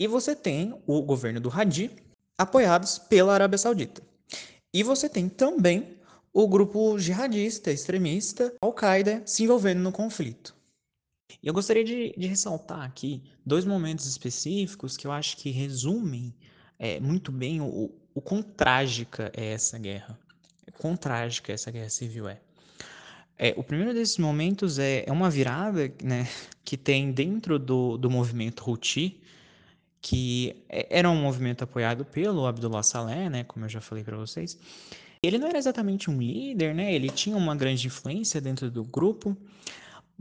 E 0.00 0.08
você 0.08 0.34
tem 0.34 0.74
o 0.86 1.02
governo 1.02 1.38
do 1.38 1.50
Hadi, 1.50 1.90
apoiados 2.36 2.98
pela 2.98 3.32
Arábia 3.32 3.58
Saudita. 3.58 4.02
E 4.74 4.82
você 4.82 5.08
tem 5.08 5.28
também 5.28 5.96
o 6.32 6.48
grupo 6.48 6.98
jihadista, 6.98 7.70
extremista, 7.70 8.52
Al-Qaeda, 8.60 9.22
se 9.24 9.44
envolvendo 9.44 9.80
no 9.80 9.92
conflito. 9.92 10.55
Eu 11.42 11.52
gostaria 11.52 11.84
de, 11.84 12.14
de 12.16 12.26
ressaltar 12.26 12.82
aqui 12.82 13.22
dois 13.44 13.64
momentos 13.64 14.06
específicos 14.06 14.96
que 14.96 15.06
eu 15.06 15.12
acho 15.12 15.36
que 15.36 15.50
resumem 15.50 16.34
é, 16.78 17.00
muito 17.00 17.30
bem 17.30 17.60
o, 17.60 17.90
o 18.14 18.20
quão 18.20 18.42
trágica 18.42 19.30
é 19.36 19.52
essa 19.52 19.78
guerra. 19.78 20.18
Quão 20.78 20.96
trágica 20.96 21.52
essa 21.52 21.70
guerra 21.70 21.88
civil 21.88 22.28
é. 22.28 22.40
É, 23.38 23.54
o 23.56 23.62
primeiro 23.62 23.92
desses 23.92 24.16
momentos 24.16 24.78
é, 24.78 25.04
é 25.06 25.12
uma 25.12 25.28
virada 25.28 25.92
né, 26.02 26.26
que 26.64 26.76
tem 26.76 27.12
dentro 27.12 27.58
do, 27.58 27.98
do 27.98 28.10
movimento 28.10 28.64
Houthi, 28.66 29.20
que 30.00 30.64
é, 30.68 30.98
era 30.98 31.10
um 31.10 31.20
movimento 31.20 31.62
apoiado 31.62 32.04
pelo 32.04 32.46
Abdullah 32.46 32.82
Saleh, 32.82 33.28
né, 33.28 33.44
como 33.44 33.66
eu 33.66 33.68
já 33.68 33.80
falei 33.80 34.02
para 34.02 34.16
vocês. 34.16 34.58
Ele 35.22 35.38
não 35.38 35.48
era 35.48 35.58
exatamente 35.58 36.10
um 36.10 36.18
líder, 36.18 36.74
né, 36.74 36.94
ele 36.94 37.10
tinha 37.10 37.36
uma 37.36 37.54
grande 37.54 37.86
influência 37.86 38.40
dentro 38.40 38.70
do 38.70 38.84
grupo, 38.84 39.36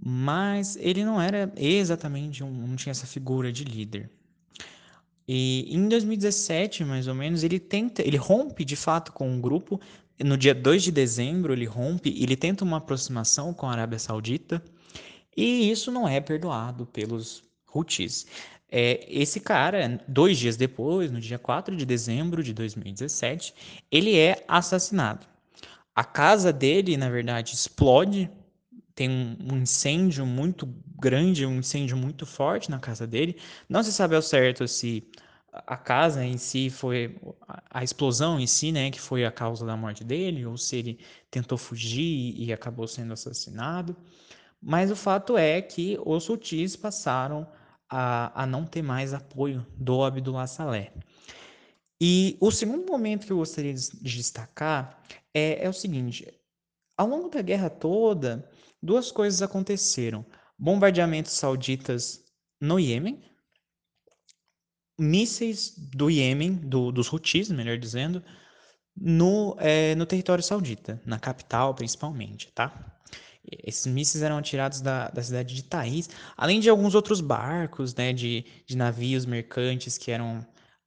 mas 0.02 0.76
ele 0.76 1.04
não 1.04 1.22
era 1.22 1.52
exatamente 1.56 2.44
um, 2.44 2.52
não 2.52 2.76
tinha 2.76 2.92
essa 2.92 3.08
figura 3.08 3.52
de 3.52 3.64
líder. 3.64 4.10
E 5.28 5.68
em 5.76 5.88
2017, 5.88 6.84
mais 6.86 7.08
ou 7.08 7.16
menos, 7.16 7.44
ele 7.44 7.60
tenta, 7.60 8.02
ele 8.02 8.18
rompe 8.18 8.64
de 8.64 8.76
fato 8.76 9.12
com 9.12 9.36
o 9.36 9.42
grupo, 9.42 9.80
no 10.24 10.38
dia 10.38 10.54
2 10.54 10.84
de 10.84 10.92
dezembro, 10.92 11.52
ele 11.54 11.66
rompe, 11.66 12.16
ele 12.22 12.36
tenta 12.36 12.64
uma 12.64 12.78
aproximação 12.78 13.54
com 13.54 13.66
a 13.68 13.72
Arábia 13.72 14.00
Saudita, 14.00 14.64
e 15.36 15.70
isso 15.70 15.92
não 15.92 16.08
é 16.08 16.22
perdoado 16.22 16.86
pelos 16.86 17.44
Houthis. 17.74 18.26
É, 18.72 19.06
esse 19.10 19.40
cara, 19.40 20.00
dois 20.08 20.38
dias 20.38 20.56
depois, 20.56 21.12
no 21.12 21.20
dia 21.20 21.38
4 21.38 21.76
de 21.76 21.86
dezembro 21.86 22.44
de 22.44 22.54
2017, 22.54 23.54
ele 23.92 24.18
é 24.18 24.44
assassinado. 24.48 25.26
A 25.94 26.04
casa 26.04 26.52
dele, 26.52 26.98
na 26.98 27.10
verdade, 27.10 27.54
explode, 27.54 28.30
tem 28.96 29.10
um, 29.10 29.58
incêndio 29.58 30.26
muito 30.26 30.66
grande, 30.98 31.46
um 31.46 31.60
incêndio 31.60 31.98
muito 31.98 32.26
forte 32.26 32.72
na 32.72 32.80
casa 32.80 33.06
dele. 33.06 33.38
Não 33.68 33.84
se 33.84 33.92
sabe 33.92 34.16
ao 34.16 34.22
certo 34.22 34.68
se 34.68 35.04
a 35.52 35.78
casa 35.78 36.24
em 36.26 36.38
si 36.38 36.70
foi 36.70 37.18
a 37.70 37.84
explosão 37.84 38.40
em 38.40 38.48
si, 38.48 38.72
né, 38.72 38.90
que 38.90 39.00
foi 39.00 39.26
a 39.26 39.32
causa 39.32 39.66
da 39.66 39.76
morte 39.76 40.04
dele, 40.04 40.46
ou 40.46 40.58
se 40.58 40.78
ele 40.78 41.00
tentou 41.30 41.58
fugir 41.58 42.34
e 42.38 42.52
acabou 42.54 42.88
sendo 42.88 43.14
assassinado. 43.14 43.96
Mas 44.62 44.90
o 44.90 44.96
fato 44.96 45.38
é 45.38 45.62
que 45.62 46.00
os 46.06 46.24
sutis 46.24 46.76
passaram 46.76 47.48
a, 47.90 48.44
a 48.44 48.46
não 48.46 48.66
ter 48.66 48.82
mais 48.82 49.14
apoio 49.14 49.66
do 49.76 50.04
Abdullah 50.04 50.48
Saleh. 50.48 50.92
E 52.00 52.38
o 52.42 52.52
segundo 52.52 52.86
momento 52.90 53.26
que 53.26 53.32
eu 53.32 53.38
gostaria 53.38 53.74
de 53.74 53.90
destacar 54.02 55.02
é, 55.34 55.66
é 55.66 55.70
o 55.70 55.74
seguinte: 55.74 56.28
ao 56.98 57.08
longo 57.08 57.30
da 57.30 57.42
guerra 57.42 57.70
toda, 57.70 58.50
duas 58.86 59.12
coisas 59.12 59.42
aconteceram: 59.42 60.26
bombardeamentos 60.58 61.34
sauditas 61.34 62.24
no 62.62 62.80
Iêmen, 62.80 63.22
mísseis 64.98 65.74
do 65.78 66.10
Iêmen, 66.10 66.54
do, 66.54 66.92
dos 66.92 67.12
Houthis, 67.12 67.50
melhor 67.50 67.78
dizendo, 67.78 68.24
no, 68.96 69.58
é, 69.60 69.96
no 69.96 70.06
território 70.06 70.44
saudita, 70.44 71.02
na 71.06 71.20
capital 71.20 71.74
principalmente, 71.74 72.52
tá? 72.54 72.94
Esses 73.64 73.86
mísseis 73.86 74.24
eram 74.24 74.38
atirados 74.38 74.82
da, 74.82 75.10
da 75.10 75.22
cidade 75.22 75.54
de 75.54 75.64
Taiz, 75.64 76.10
além 76.36 76.60
de 76.60 76.70
alguns 76.70 76.96
outros 76.96 77.22
barcos, 77.22 77.94
né, 77.94 78.12
de, 78.12 78.44
de 78.66 78.76
navios 78.76 79.26
mercantes 79.26 80.00
que 80.00 80.10
eram 80.10 80.46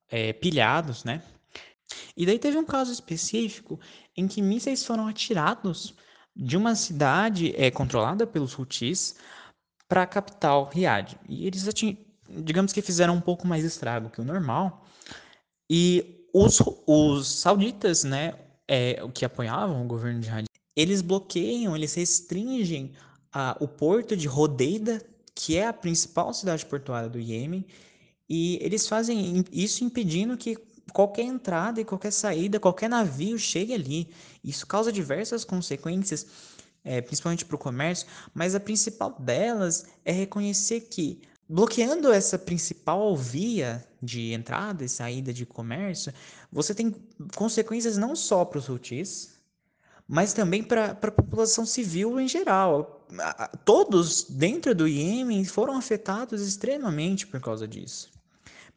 é, 0.09 0.33
pilhados, 0.33 1.05
né? 1.05 1.23
E 2.17 2.27
daí 2.27 2.39
teve 2.39 2.59
um 2.59 2.65
caso 2.65 2.93
específico 2.93 3.79
em 4.17 4.27
que 4.27 4.43
mísseis 4.43 4.85
foram 4.85 5.07
atirados 5.07 5.95
de 6.39 6.57
uma 6.57 6.77
cidade 6.77 7.53
é, 7.57 7.71
controlada 7.71 8.27
pelos 8.27 8.57
Houthis 8.57 9.17
para 9.89 10.03
a 10.03 10.07
capital, 10.07 10.71
Riad. 10.73 11.19
E 11.29 11.47
eles 11.47 11.65
digamos 12.29 12.73
que 12.73 12.81
fizeram 12.81 13.15
um 13.15 13.21
pouco 13.21 13.47
mais 13.47 13.65
estrago 13.65 14.11
que 14.11 14.21
o 14.21 14.25
normal. 14.25 14.87
E 15.69 16.27
os, 16.33 16.63
os 16.87 17.27
sauditas, 17.27 18.05
né, 18.05 18.35
é, 18.69 19.01
que 19.13 19.25
apoiavam 19.25 19.83
o 19.83 19.89
governo 19.89 20.21
de 20.21 20.29
Hadi, 20.29 20.47
eles 20.77 21.03
bloqueiam, 21.03 21.75
eles 21.75 21.95
restringem 21.95 22.93
a, 23.33 23.57
o 23.61 23.67
porto 23.67 24.17
de 24.17 24.29
Rodeida, 24.29 25.03
que 25.35 25.57
é 25.57 25.67
a 25.67 25.73
principal 25.73 26.33
cidade 26.33 26.65
portuária 26.65 27.09
do 27.09 27.19
Iêmen, 27.19 27.65
e 28.29 28.59
eles 28.61 28.87
fazem 28.87 29.45
isso 29.51 29.83
impedindo 29.83 30.37
que 30.37 30.57
qualquer 30.93 31.23
entrada 31.23 31.81
e 31.81 31.85
qualquer 31.85 32.13
saída, 32.13 32.61
qualquer 32.61 32.89
navio 32.89 33.39
chegue 33.39 33.75
ali. 33.75 34.11
Isso 34.43 34.67
causa 34.67 34.93
diversas 34.93 35.45
consequências, 35.45 36.27
é, 36.85 37.01
principalmente 37.01 37.45
para 37.45 37.57
o 37.57 37.59
comércio, 37.59 38.07
mas 38.35 38.55
a 38.55 38.61
principal 38.61 39.17
delas 39.19 39.87
é 40.05 40.13
reconhecer 40.13 40.83
que 40.83 41.23
bloqueando 41.49 42.13
essa 42.13 42.39
principal 42.39 43.17
via 43.17 43.85
de 44.03 44.33
entrada 44.33 44.85
e 44.85 44.89
saída 44.89 45.33
de 45.33 45.47
comércio, 45.47 46.13
você 46.53 46.75
tem 46.75 46.95
consequências 47.35 47.97
não 47.97 48.15
só 48.15 48.45
para 48.45 48.59
os 48.59 48.69
Houthis, 48.69 49.39
mas 50.07 50.33
também 50.33 50.63
para 50.63 50.91
a 50.91 51.11
população 51.11 51.65
civil 51.67 52.21
em 52.21 52.29
geral. 52.29 53.07
Todos 53.65 54.25
dentro 54.25 54.75
do 54.75 54.87
Iêmen 54.87 55.45
foram 55.45 55.77
afetados 55.77 56.41
extremamente 56.47 57.27
por 57.27 57.41
causa 57.41 57.67
disso. 57.67 58.11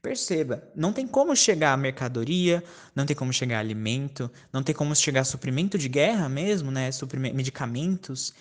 Perceba, 0.01 0.63
não 0.75 0.91
tem 0.91 1.08
como 1.08 1.36
chegar 1.36 1.74
a 1.74 1.77
mercadoria, 1.77 2.63
não 2.96 3.05
tem 3.05 3.15
como 3.15 3.31
chegar 3.31 3.60
alimento, 3.60 4.31
não 4.51 4.63
tem 4.63 4.74
como 4.74 4.96
chegar 4.96 5.24
suprimento 5.24 5.77
de 5.77 5.88
guerra 5.88 6.27
mesmo, 6.27 6.72
né, 6.72 6.89
medicamentos. 7.34 8.34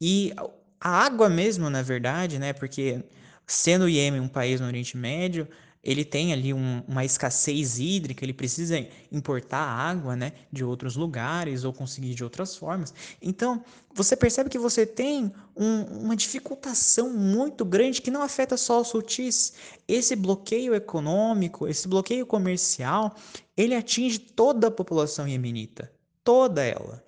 E 0.00 0.32
a 0.80 0.90
água 0.90 1.28
mesmo, 1.28 1.70
na 1.70 1.82
verdade, 1.82 2.38
né, 2.38 2.52
porque 2.52 3.04
Sendo 3.46 3.84
o 3.84 3.88
Iêmen 3.88 4.20
um 4.20 4.28
país 4.28 4.60
no 4.60 4.66
Oriente 4.66 4.96
Médio, 4.96 5.46
ele 5.84 6.04
tem 6.04 6.32
ali 6.32 6.54
um, 6.54 6.82
uma 6.88 7.04
escassez 7.04 7.78
hídrica, 7.78 8.24
ele 8.24 8.32
precisa 8.32 8.74
importar 9.12 9.58
água 9.58 10.16
né, 10.16 10.32
de 10.50 10.64
outros 10.64 10.96
lugares 10.96 11.62
ou 11.62 11.72
conseguir 11.72 12.14
de 12.14 12.24
outras 12.24 12.56
formas. 12.56 12.94
Então, 13.20 13.62
você 13.92 14.16
percebe 14.16 14.48
que 14.48 14.58
você 14.58 14.86
tem 14.86 15.30
um, 15.54 15.82
uma 16.04 16.16
dificultação 16.16 17.10
muito 17.10 17.64
grande 17.64 18.00
que 18.00 18.10
não 18.10 18.22
afeta 18.22 18.56
só 18.56 18.80
os 18.80 18.88
sutis. 18.88 19.52
Esse 19.86 20.16
bloqueio 20.16 20.74
econômico, 20.74 21.68
esse 21.68 21.86
bloqueio 21.86 22.24
comercial, 22.24 23.14
ele 23.54 23.74
atinge 23.74 24.18
toda 24.18 24.68
a 24.68 24.70
população 24.70 25.28
iemenita, 25.28 25.92
toda 26.24 26.64
ela. 26.64 27.04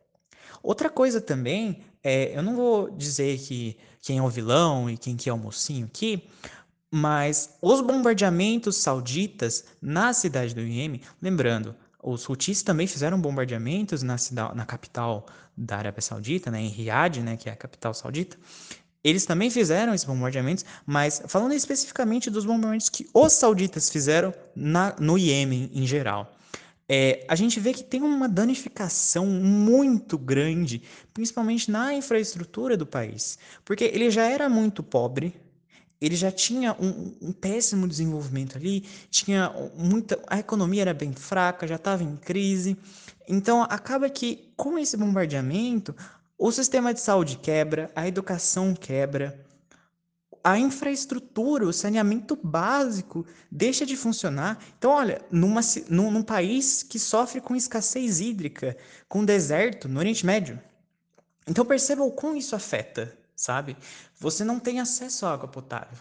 Outra 0.62 0.90
coisa 0.90 1.20
também, 1.20 1.80
é, 2.04 2.36
eu 2.36 2.42
não 2.42 2.54
vou 2.54 2.90
dizer 2.90 3.38
que 3.38 3.78
quem 4.02 4.18
é 4.18 4.22
o 4.22 4.28
vilão 4.28 4.90
e 4.90 4.96
quem 4.96 5.16
que 5.16 5.30
é 5.30 5.32
o 5.32 5.38
mocinho 5.38 5.86
aqui, 5.86 6.28
mas 6.90 7.56
os 7.60 7.80
bombardeamentos 7.80 8.76
sauditas 8.76 9.64
na 9.80 10.12
cidade 10.12 10.54
do 10.54 10.60
Iêmen, 10.60 11.00
lembrando, 11.20 11.74
os 12.02 12.28
Houthis 12.28 12.62
também 12.62 12.86
fizeram 12.86 13.20
bombardeamentos 13.20 14.02
na, 14.02 14.16
cidade, 14.16 14.56
na 14.56 14.64
capital 14.64 15.26
da 15.56 15.78
Arábia 15.78 16.02
Saudita, 16.02 16.50
né, 16.50 16.60
em 16.60 16.68
Riad, 16.68 17.20
né, 17.20 17.36
que 17.36 17.48
é 17.48 17.52
a 17.52 17.56
capital 17.56 17.92
saudita. 17.92 18.36
Eles 19.02 19.24
também 19.24 19.50
fizeram 19.50 19.94
esses 19.94 20.06
bombardeamentos, 20.06 20.64
mas 20.84 21.22
falando 21.26 21.54
especificamente 21.54 22.28
dos 22.30 22.44
bombardeamentos 22.44 22.88
que 22.88 23.08
os 23.12 23.32
sauditas 23.32 23.90
fizeram 23.90 24.32
na, 24.54 24.94
no 24.98 25.16
Iêmen 25.16 25.70
em 25.72 25.86
geral 25.86 26.36
é, 26.88 27.24
a 27.28 27.34
gente 27.34 27.58
vê 27.58 27.72
que 27.72 27.82
tem 27.82 28.02
uma 28.02 28.28
danificação 28.28 29.26
muito 29.26 30.16
grande, 30.16 30.82
principalmente 31.12 31.70
na 31.70 31.92
infraestrutura 31.94 32.76
do 32.76 32.86
país, 32.86 33.38
porque 33.64 33.84
ele 33.84 34.10
já 34.10 34.24
era 34.24 34.48
muito 34.48 34.82
pobre, 34.82 35.34
ele 36.00 36.16
já 36.16 36.30
tinha 36.30 36.74
um, 36.74 37.14
um 37.20 37.32
péssimo 37.32 37.88
desenvolvimento 37.88 38.56
ali, 38.56 38.82
tinha 39.10 39.52
muita, 39.74 40.20
a 40.26 40.38
economia 40.38 40.82
era 40.82 40.94
bem 40.94 41.12
fraca, 41.12 41.66
já 41.66 41.76
estava 41.76 42.02
em 42.02 42.16
crise, 42.16 42.76
então 43.28 43.62
acaba 43.62 44.08
que 44.10 44.52
com 44.56 44.78
esse 44.78 44.96
bombardeamento 44.96 45.94
o 46.38 46.52
sistema 46.52 46.92
de 46.92 47.00
saúde 47.00 47.38
quebra, 47.38 47.90
a 47.94 48.06
educação 48.06 48.74
quebra, 48.74 49.46
a 50.46 50.58
infraestrutura, 50.58 51.66
o 51.66 51.72
saneamento 51.72 52.36
básico 52.36 53.26
deixa 53.50 53.84
de 53.84 53.96
funcionar. 53.96 54.62
Então, 54.78 54.92
olha, 54.92 55.20
numa, 55.28 55.60
num, 55.88 56.08
num 56.08 56.22
país 56.22 56.84
que 56.84 57.00
sofre 57.00 57.40
com 57.40 57.56
escassez 57.56 58.20
hídrica, 58.20 58.76
com 59.08 59.24
deserto, 59.24 59.88
no 59.88 59.98
Oriente 59.98 60.24
Médio. 60.24 60.62
Então, 61.48 61.64
perceba 61.64 62.04
o 62.04 62.12
quão 62.12 62.36
isso 62.36 62.54
afeta, 62.54 63.12
sabe? 63.36 63.76
Você 64.18 64.42
não 64.42 64.58
tem 64.58 64.80
acesso 64.80 65.26
à 65.26 65.34
água 65.34 65.46
potável. 65.46 65.98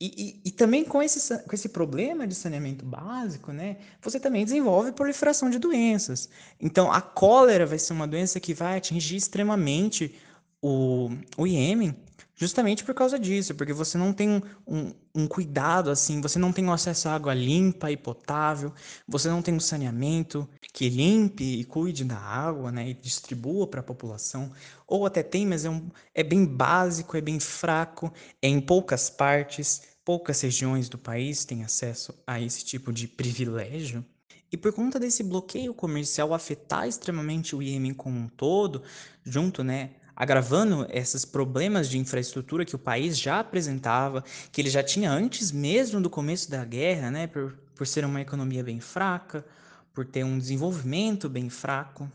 E, 0.00 0.40
e, 0.44 0.48
e, 0.48 0.50
também 0.50 0.84
com 0.84 1.00
esse, 1.00 1.38
com 1.44 1.54
esse 1.54 1.68
problema 1.68 2.26
de 2.26 2.34
saneamento 2.34 2.84
básico, 2.84 3.52
né, 3.52 3.76
você 4.00 4.18
também 4.18 4.44
desenvolve 4.44 4.90
proliferação 4.90 5.48
de 5.48 5.60
doenças. 5.60 6.28
Então, 6.60 6.90
a 6.90 7.00
cólera 7.00 7.64
vai 7.64 7.78
ser 7.78 7.92
uma 7.92 8.08
doença 8.08 8.40
que 8.40 8.52
vai 8.52 8.78
atingir 8.78 9.14
extremamente 9.14 10.12
o, 10.60 11.08
o 11.36 11.46
Iêmen. 11.46 11.96
Justamente 12.34 12.82
por 12.84 12.94
causa 12.94 13.18
disso, 13.18 13.54
porque 13.54 13.72
você 13.72 13.96
não 13.96 14.12
tem 14.12 14.42
um, 14.66 14.92
um, 15.14 15.26
cuidado 15.26 15.90
assim, 15.90 16.20
você 16.20 16.38
não 16.38 16.52
tem 16.52 16.68
acesso 16.70 17.08
à 17.08 17.14
água 17.14 17.34
limpa 17.34 17.90
e 17.90 17.96
potável, 17.96 18.72
você 19.06 19.28
não 19.28 19.42
tem 19.42 19.54
um 19.54 19.60
saneamento 19.60 20.48
que 20.72 20.88
limpe 20.88 21.44
e 21.60 21.64
cuide 21.64 22.04
da 22.04 22.18
água, 22.18 22.72
né, 22.72 22.88
e 22.88 22.94
distribua 22.94 23.66
para 23.66 23.80
a 23.80 23.84
população, 23.84 24.50
ou 24.86 25.06
até 25.06 25.22
tem, 25.22 25.46
mas 25.46 25.64
é, 25.64 25.70
um, 25.70 25.88
é 26.14 26.22
bem 26.22 26.44
básico, 26.44 27.16
é 27.16 27.20
bem 27.20 27.38
fraco, 27.38 28.12
é 28.40 28.48
em 28.48 28.60
poucas 28.60 29.08
partes, 29.08 29.82
poucas 30.04 30.40
regiões 30.40 30.88
do 30.88 30.98
país 30.98 31.44
têm 31.44 31.62
acesso 31.62 32.14
a 32.26 32.40
esse 32.40 32.64
tipo 32.64 32.92
de 32.92 33.06
privilégio. 33.06 34.04
E 34.50 34.56
por 34.56 34.72
conta 34.72 35.00
desse 35.00 35.22
bloqueio 35.22 35.72
comercial 35.72 36.34
afetar 36.34 36.86
extremamente 36.86 37.56
o 37.56 37.62
Iêmen 37.62 37.94
como 37.94 38.18
um 38.18 38.28
todo, 38.28 38.82
junto, 39.24 39.64
né, 39.64 39.92
agravando 40.22 40.86
esses 40.92 41.24
problemas 41.24 41.88
de 41.88 41.98
infraestrutura 41.98 42.64
que 42.64 42.76
o 42.76 42.78
país 42.78 43.18
já 43.18 43.40
apresentava, 43.40 44.22
que 44.52 44.60
ele 44.60 44.70
já 44.70 44.80
tinha 44.80 45.10
antes 45.10 45.50
mesmo 45.50 46.00
do 46.00 46.08
começo 46.08 46.48
da 46.48 46.64
guerra, 46.64 47.10
né, 47.10 47.26
por, 47.26 47.58
por 47.74 47.84
ser 47.88 48.04
uma 48.04 48.20
economia 48.20 48.62
bem 48.62 48.78
fraca, 48.78 49.44
por 49.92 50.06
ter 50.06 50.22
um 50.22 50.38
desenvolvimento 50.38 51.28
bem 51.28 51.50
fraco. 51.50 52.08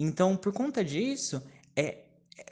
Então, 0.00 0.36
por 0.36 0.52
conta 0.52 0.84
disso, 0.84 1.40
é, 1.76 1.98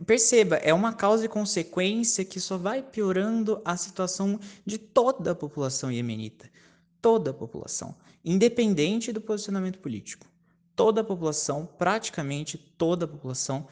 perceba, 0.06 0.54
é 0.58 0.72
uma 0.72 0.92
causa 0.92 1.24
e 1.24 1.28
consequência 1.28 2.24
que 2.24 2.38
só 2.38 2.56
vai 2.56 2.80
piorando 2.80 3.60
a 3.64 3.76
situação 3.76 4.38
de 4.64 4.78
toda 4.78 5.32
a 5.32 5.34
população 5.34 5.90
iemenita. 5.90 6.48
Toda 7.02 7.32
a 7.32 7.34
população, 7.34 7.96
independente 8.24 9.12
do 9.12 9.20
posicionamento 9.20 9.80
político. 9.80 10.28
Toda 10.76 11.00
a 11.00 11.04
população, 11.04 11.68
praticamente 11.76 12.56
toda 12.56 13.04
a 13.04 13.08
população, 13.08 13.66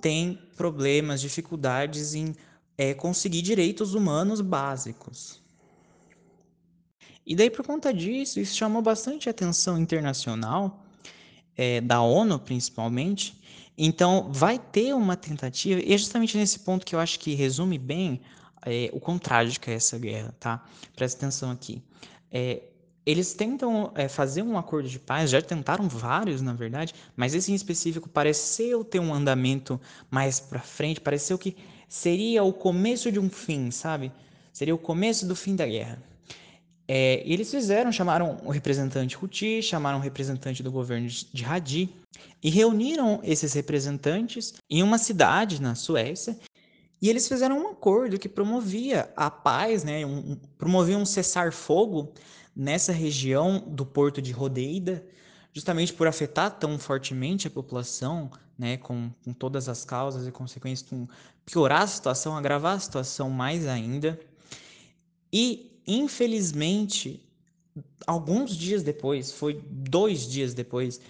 tem 0.00 0.38
problemas, 0.56 1.20
dificuldades 1.20 2.14
em 2.14 2.34
é, 2.76 2.94
conseguir 2.94 3.42
direitos 3.42 3.94
humanos 3.94 4.40
básicos. 4.40 5.42
E 7.26 7.36
daí, 7.36 7.50
por 7.50 7.66
conta 7.66 7.92
disso, 7.92 8.40
isso 8.40 8.56
chamou 8.56 8.80
bastante 8.80 9.28
atenção 9.28 9.78
internacional, 9.78 10.82
é, 11.56 11.80
da 11.80 12.00
ONU 12.00 12.38
principalmente. 12.38 13.38
Então, 13.76 14.32
vai 14.32 14.58
ter 14.58 14.94
uma 14.94 15.16
tentativa, 15.16 15.80
e 15.80 15.92
é 15.92 15.98
justamente 15.98 16.38
nesse 16.38 16.60
ponto 16.60 16.86
que 16.86 16.94
eu 16.94 17.00
acho 17.00 17.20
que 17.20 17.34
resume 17.34 17.78
bem 17.78 18.20
é, 18.64 18.90
o 18.92 19.00
quão 19.00 19.18
trágica 19.18 19.70
é 19.70 19.74
essa 19.74 19.98
guerra, 19.98 20.34
tá? 20.40 20.64
Presta 20.96 21.18
atenção 21.18 21.50
aqui. 21.50 21.82
É, 22.30 22.62
eles 23.08 23.32
tentam 23.32 23.90
é, 23.94 24.06
fazer 24.06 24.42
um 24.42 24.58
acordo 24.58 24.86
de 24.86 24.98
paz, 24.98 25.30
já 25.30 25.40
tentaram 25.40 25.88
vários, 25.88 26.42
na 26.42 26.52
verdade, 26.52 26.94
mas 27.16 27.34
esse 27.34 27.50
em 27.50 27.54
específico 27.54 28.06
pareceu 28.06 28.84
ter 28.84 29.00
um 29.00 29.14
andamento 29.14 29.80
mais 30.10 30.38
para 30.38 30.60
frente, 30.60 31.00
pareceu 31.00 31.38
que 31.38 31.56
seria 31.88 32.44
o 32.44 32.52
começo 32.52 33.10
de 33.10 33.18
um 33.18 33.30
fim, 33.30 33.70
sabe? 33.70 34.12
Seria 34.52 34.74
o 34.74 34.78
começo 34.78 35.26
do 35.26 35.34
fim 35.34 35.56
da 35.56 35.66
guerra. 35.66 36.02
É, 36.86 37.22
e 37.24 37.32
eles 37.32 37.50
fizeram, 37.50 37.90
chamaram 37.90 38.36
o 38.44 38.50
representante 38.50 39.16
Houthi, 39.16 39.62
chamaram 39.62 39.96
o 39.96 40.02
representante 40.02 40.62
do 40.62 40.70
governo 40.70 41.08
de 41.08 41.44
Hadi 41.46 41.88
e 42.42 42.50
reuniram 42.50 43.20
esses 43.24 43.54
representantes 43.54 44.52
em 44.68 44.82
uma 44.82 44.98
cidade 44.98 45.62
na 45.62 45.74
Suécia 45.74 46.38
e 47.00 47.08
eles 47.08 47.26
fizeram 47.26 47.58
um 47.58 47.68
acordo 47.68 48.18
que 48.18 48.28
promovia 48.28 49.10
a 49.16 49.30
paz, 49.30 49.82
né, 49.82 50.04
um, 50.04 50.36
promovia 50.58 50.98
um 50.98 51.06
cessar-fogo 51.06 52.12
nessa 52.58 52.90
região 52.90 53.60
do 53.64 53.86
porto 53.86 54.20
de 54.20 54.32
Rodeida, 54.32 55.06
justamente 55.52 55.92
por 55.92 56.08
afetar 56.08 56.50
tão 56.58 56.76
fortemente 56.76 57.46
a 57.46 57.50
população, 57.50 58.28
né, 58.58 58.76
com, 58.76 59.12
com 59.24 59.32
todas 59.32 59.68
as 59.68 59.84
causas 59.84 60.26
e 60.26 60.32
consequências, 60.32 60.90
com 60.90 61.06
piorar 61.46 61.82
a 61.82 61.86
situação, 61.86 62.36
agravar 62.36 62.76
a 62.76 62.80
situação 62.80 63.30
mais 63.30 63.64
ainda. 63.68 64.18
E, 65.32 65.80
infelizmente, 65.86 67.24
alguns 68.04 68.56
dias 68.56 68.82
depois, 68.82 69.30
foi 69.30 69.62
dois 69.70 70.26
dias 70.28 70.52
depois, 70.52 71.00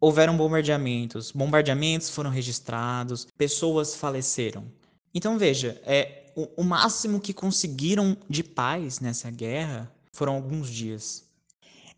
houveram 0.00 0.36
bombardeamentos. 0.36 1.32
Bombardeamentos 1.32 2.08
foram 2.08 2.30
registrados, 2.30 3.26
pessoas 3.36 3.96
faleceram. 3.96 4.64
Então 5.12 5.36
veja, 5.36 5.80
é 5.84 6.30
o, 6.36 6.62
o 6.62 6.64
máximo 6.64 7.18
que 7.18 7.32
conseguiram 7.32 8.16
de 8.30 8.44
paz 8.44 9.00
nessa 9.00 9.28
guerra 9.28 9.92
foram 10.18 10.34
alguns 10.34 10.68
dias. 10.68 11.24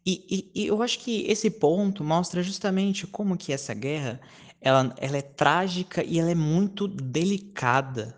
E, 0.05 0.51
e, 0.55 0.63
e, 0.63 0.67
eu 0.67 0.83
acho 0.83 0.99
que 0.99 1.25
esse 1.27 1.51
ponto 1.51 2.05
mostra 2.05 2.43
justamente 2.43 3.07
como 3.07 3.37
que 3.37 3.53
essa 3.53 3.75
guerra 3.75 4.21
ela, 4.61 4.95
ela 4.99 5.17
é 5.17 5.23
trágica 5.23 6.05
e 6.05 6.19
ela 6.19 6.31
é 6.31 6.35
muito 6.35 6.87
delicada. 6.87 8.17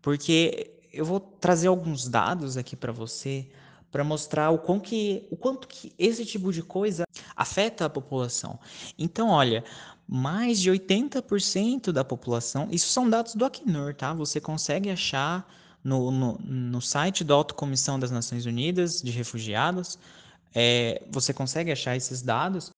Porque 0.00 0.70
eu 0.92 1.04
vou 1.04 1.20
trazer 1.20 1.68
alguns 1.68 2.08
dados 2.08 2.56
aqui 2.56 2.74
para 2.74 2.92
você 2.92 3.48
para 3.90 4.02
mostrar 4.02 4.50
o, 4.50 4.58
quão 4.58 4.80
que, 4.80 5.26
o 5.30 5.36
quanto 5.36 5.68
que 5.68 5.92
esse 5.98 6.24
tipo 6.24 6.50
de 6.50 6.62
coisa 6.62 7.04
afeta 7.36 7.84
a 7.84 7.90
população. 7.90 8.58
Então, 8.98 9.28
olha, 9.28 9.62
mais 10.08 10.58
de 10.58 10.70
80% 10.70 11.92
da 11.92 12.02
população, 12.02 12.68
isso 12.70 12.88
são 12.88 13.08
dados 13.08 13.34
do 13.34 13.44
Acnur, 13.44 13.94
tá? 13.94 14.14
Você 14.14 14.40
consegue 14.40 14.88
achar 14.88 15.46
no, 15.82 16.10
no, 16.10 16.38
no 16.44 16.80
site 16.80 17.24
da 17.24 17.34
Alta 17.34 17.54
Comissão 17.54 17.98
das 17.98 18.10
Nações 18.10 18.46
Unidas 18.46 19.02
de 19.02 19.10
Refugiados, 19.10 19.98
é, 20.54 21.02
você 21.10 21.32
consegue 21.32 21.72
achar 21.72 21.96
esses 21.96 22.22
dados. 22.22 22.70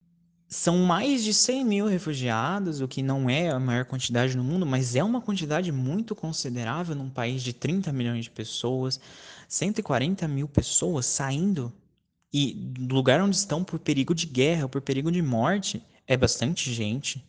São 0.48 0.78
mais 0.78 1.24
de 1.24 1.34
100 1.34 1.64
mil 1.64 1.86
refugiados, 1.86 2.80
o 2.80 2.86
que 2.86 3.02
não 3.02 3.28
é 3.28 3.50
a 3.50 3.58
maior 3.58 3.84
quantidade 3.84 4.36
no 4.36 4.44
mundo, 4.44 4.64
mas 4.64 4.94
é 4.94 5.02
uma 5.02 5.20
quantidade 5.20 5.72
muito 5.72 6.14
considerável 6.14 6.94
num 6.94 7.10
país 7.10 7.42
de 7.42 7.52
30 7.52 7.92
milhões 7.92 8.24
de 8.24 8.30
pessoas, 8.30 9.00
140 9.48 10.28
mil 10.28 10.46
pessoas 10.46 11.06
saindo 11.06 11.72
e 12.32 12.52
do 12.52 12.94
lugar 12.94 13.20
onde 13.20 13.36
estão 13.36 13.64
por 13.64 13.78
perigo 13.78 14.14
de 14.14 14.26
guerra, 14.26 14.68
por 14.68 14.80
perigo 14.80 15.10
de 15.10 15.22
morte, 15.22 15.82
é 16.06 16.16
bastante 16.16 16.72
gente 16.72 17.24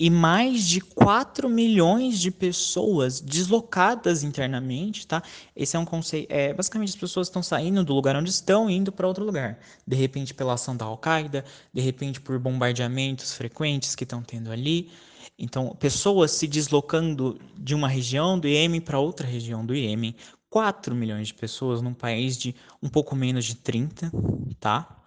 e 0.00 0.08
mais 0.08 0.64
de 0.66 0.80
4 0.80 1.48
milhões 1.48 2.20
de 2.20 2.30
pessoas 2.30 3.20
deslocadas 3.20 4.22
internamente, 4.22 5.06
tá? 5.06 5.22
Esse 5.56 5.76
é 5.76 5.78
um 5.78 5.84
conceito, 5.84 6.30
é, 6.30 6.54
basicamente 6.54 6.90
as 6.90 6.96
pessoas 6.96 7.26
estão 7.26 7.42
saindo 7.42 7.82
do 7.82 7.92
lugar 7.92 8.14
onde 8.14 8.30
estão 8.30 8.70
indo 8.70 8.92
para 8.92 9.08
outro 9.08 9.24
lugar. 9.24 9.58
De 9.84 9.96
repente 9.96 10.32
pela 10.32 10.54
ação 10.54 10.76
da 10.76 10.84
Al-Qaeda, 10.84 11.44
de 11.74 11.80
repente 11.80 12.20
por 12.20 12.38
bombardeamentos 12.38 13.34
frequentes 13.34 13.96
que 13.96 14.04
estão 14.04 14.22
tendo 14.22 14.52
ali. 14.52 14.88
Então, 15.36 15.74
pessoas 15.78 16.30
se 16.30 16.46
deslocando 16.46 17.38
de 17.56 17.74
uma 17.74 17.88
região 17.88 18.38
do 18.38 18.46
Iêmen 18.46 18.80
para 18.80 18.98
outra 18.98 19.26
região 19.26 19.66
do 19.66 19.74
Iêmen. 19.74 20.14
4 20.48 20.94
milhões 20.94 21.28
de 21.28 21.34
pessoas 21.34 21.82
num 21.82 21.92
país 21.92 22.36
de 22.36 22.54
um 22.82 22.88
pouco 22.88 23.14
menos 23.14 23.44
de 23.44 23.54
30, 23.54 24.10
tá? 24.58 24.97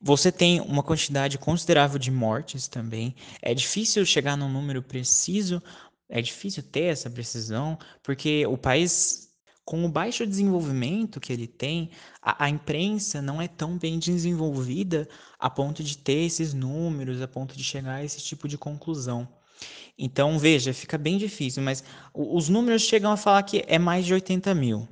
Você 0.00 0.30
tem 0.30 0.60
uma 0.60 0.82
quantidade 0.82 1.38
considerável 1.38 1.98
de 1.98 2.10
mortes 2.10 2.68
também. 2.68 3.16
É 3.42 3.52
difícil 3.52 4.06
chegar 4.06 4.36
num 4.36 4.48
número 4.48 4.80
preciso, 4.80 5.60
é 6.08 6.22
difícil 6.22 6.62
ter 6.62 6.84
essa 6.84 7.10
precisão, 7.10 7.76
porque 8.02 8.46
o 8.46 8.56
país, 8.56 9.28
com 9.64 9.84
o 9.84 9.88
baixo 9.88 10.24
desenvolvimento 10.24 11.20
que 11.20 11.32
ele 11.32 11.48
tem, 11.48 11.90
a, 12.22 12.44
a 12.44 12.48
imprensa 12.48 13.20
não 13.20 13.42
é 13.42 13.48
tão 13.48 13.76
bem 13.76 13.98
desenvolvida 13.98 15.08
a 15.38 15.50
ponto 15.50 15.82
de 15.82 15.98
ter 15.98 16.24
esses 16.24 16.54
números, 16.54 17.20
a 17.20 17.28
ponto 17.28 17.56
de 17.56 17.64
chegar 17.64 17.96
a 17.96 18.04
esse 18.04 18.22
tipo 18.22 18.46
de 18.46 18.56
conclusão. 18.56 19.28
Então, 19.98 20.38
veja, 20.38 20.72
fica 20.72 20.96
bem 20.96 21.18
difícil, 21.18 21.60
mas 21.60 21.82
os 22.14 22.48
números 22.48 22.82
chegam 22.82 23.10
a 23.10 23.16
falar 23.16 23.42
que 23.42 23.64
é 23.66 23.78
mais 23.78 24.06
de 24.06 24.14
80 24.14 24.54
mil, 24.54 24.88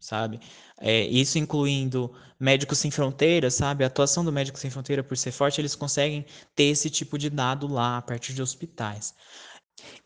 sabe? 0.00 0.40
É, 0.78 1.04
isso 1.04 1.38
incluindo 1.38 2.12
Médicos 2.38 2.78
Sem 2.78 2.90
Fronteiras, 2.90 3.54
sabe? 3.54 3.84
A 3.84 3.86
atuação 3.86 4.24
do 4.24 4.32
Médico 4.32 4.58
Sem 4.58 4.70
Fronteira, 4.70 5.04
por 5.04 5.16
ser 5.16 5.30
forte, 5.30 5.60
eles 5.60 5.74
conseguem 5.74 6.24
ter 6.54 6.64
esse 6.64 6.88
tipo 6.88 7.18
de 7.18 7.28
dado 7.28 7.68
lá 7.68 7.98
a 7.98 8.02
partir 8.02 8.32
de 8.32 8.42
hospitais. 8.42 9.14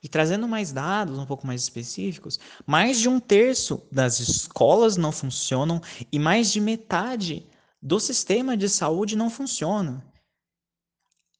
E 0.03 0.09
trazendo 0.09 0.47
mais 0.47 0.73
dados 0.73 1.19
um 1.19 1.27
pouco 1.27 1.47
mais 1.47 1.63
específicos, 1.63 2.39
mais 2.67 2.99
de 2.99 3.09
um 3.09 3.19
terço 3.19 3.87
das 3.91 4.21
escolas 4.21 4.97
não 4.97 5.13
funcionam 5.13 5.81
e 6.13 6.19
mais 6.19 6.53
de 6.53 6.61
metade 6.61 7.47
do 7.81 8.01
sistema 8.01 8.57
de 8.57 8.69
saúde 8.69 9.17
não 9.17 9.31
funciona. 9.31 10.05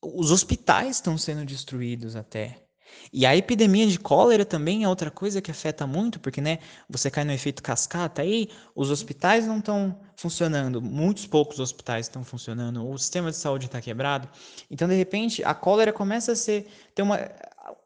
Os 0.03 0.31
hospitais 0.31 0.97
estão 0.97 1.17
sendo 1.17 1.45
destruídos 1.45 2.15
até. 2.17 2.67
E 3.13 3.25
a 3.25 3.37
epidemia 3.37 3.87
de 3.87 3.99
cólera 3.99 4.45
também 4.45 4.85
é 4.85 4.89
outra 4.89 5.11
coisa 5.11 5.41
que 5.41 5.51
afeta 5.51 5.87
muito, 5.87 6.19
porque 6.21 6.41
né, 6.41 6.59
você 6.89 7.11
cai 7.11 7.25
no 7.25 7.33
efeito 7.33 7.63
cascata 7.63 8.23
aí, 8.23 8.49
os 8.75 8.91
hospitais 8.91 9.47
não 9.47 9.59
estão 9.59 9.99
funcionando, 10.17 10.81
muitos 10.81 11.27
poucos 11.27 11.59
hospitais 11.61 12.07
estão 12.07 12.25
funcionando, 12.25 12.89
o 12.89 12.99
sistema 12.99 13.31
de 13.31 13.37
saúde 13.37 13.67
está 13.67 13.81
quebrado. 13.81 14.29
Então, 14.71 14.89
de 14.89 14.95
repente, 14.95 15.43
a 15.45 15.55
cólera 15.55 15.93
começa 15.93 16.33
a 16.33 16.37
ser 16.37 16.67
ter 16.95 17.03
uma, 17.03 17.19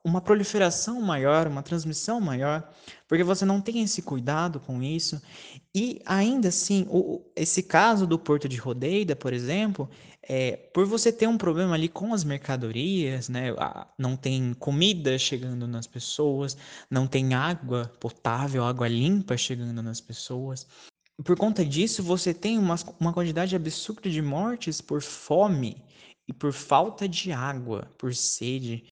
uma 0.09 0.21
proliferação 0.21 1.01
maior, 1.01 1.47
uma 1.47 1.63
transmissão 1.63 2.21
maior, 2.21 2.69
porque 3.07 3.23
você 3.23 3.45
não 3.45 3.61
tem 3.61 3.83
esse 3.83 4.03
cuidado 4.03 4.59
com 4.59 4.83
isso. 4.83 5.21
E 5.75 6.01
ainda 6.07 6.49
assim, 6.49 6.87
o, 6.89 7.23
esse 7.37 7.63
caso 7.63 8.07
do 8.07 8.19
Porto 8.19 8.49
de 8.49 8.57
Rodeida, 8.57 9.15
por 9.15 9.33
exemplo, 9.33 9.89
é, 10.23 10.57
por 10.75 10.87
você 10.87 11.13
ter 11.13 11.27
um 11.27 11.39
problema 11.39 11.75
ali 11.75 11.89
com 11.89 12.13
as 12.13 12.25
mercadorias, 12.25 13.29
né? 13.29 13.49
Não 13.99 14.17
tem 14.17 14.55
comida 14.55 15.19
chegando 15.19 15.67
nas 15.67 15.87
pessoas, 15.87 16.57
não 16.91 17.07
tem 17.07 17.35
água 17.35 17.91
potável, 18.01 18.65
água 18.65 18.89
limpa 18.89 19.37
chegando 19.37 19.83
nas 19.83 20.01
pessoas. 20.01 20.67
Por 21.25 21.37
conta 21.37 21.65
disso, 21.65 22.03
você 22.03 22.33
tem 22.33 22.59
uma, 22.59 22.77
uma 23.01 23.13
quantidade 23.13 23.57
absurda 23.57 24.09
de 24.09 24.23
mortes 24.23 24.81
por 24.81 25.03
fome 25.03 25.83
e 26.29 26.33
por 26.33 26.53
falta 26.53 27.09
de 27.09 27.33
água, 27.33 27.91
por 27.97 28.15
sede. 28.15 28.85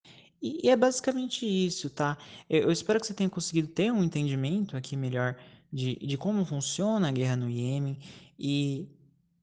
E, 0.42 0.68
é 0.68 0.76
basicamente 0.76 1.46
isso, 1.46 1.88
tá? 1.90 2.16
Eu, 2.48 2.64
eu, 2.64 2.72
espero 2.72 3.00
que 3.00 3.06
você 3.06 3.14
tenha 3.14 3.30
conseguido 3.30 3.68
ter 3.68 3.90
um 3.90 4.02
entendimento 4.02 4.76
aqui 4.76 4.96
melhor 4.96 5.36
de, 5.72 5.96
de 5.96 6.16
como 6.16 6.44
funciona 6.44 7.08
a 7.08 7.12
guerra 7.12 7.36
no 7.36 7.50
Iêmen 7.50 7.98
e, 8.38 8.86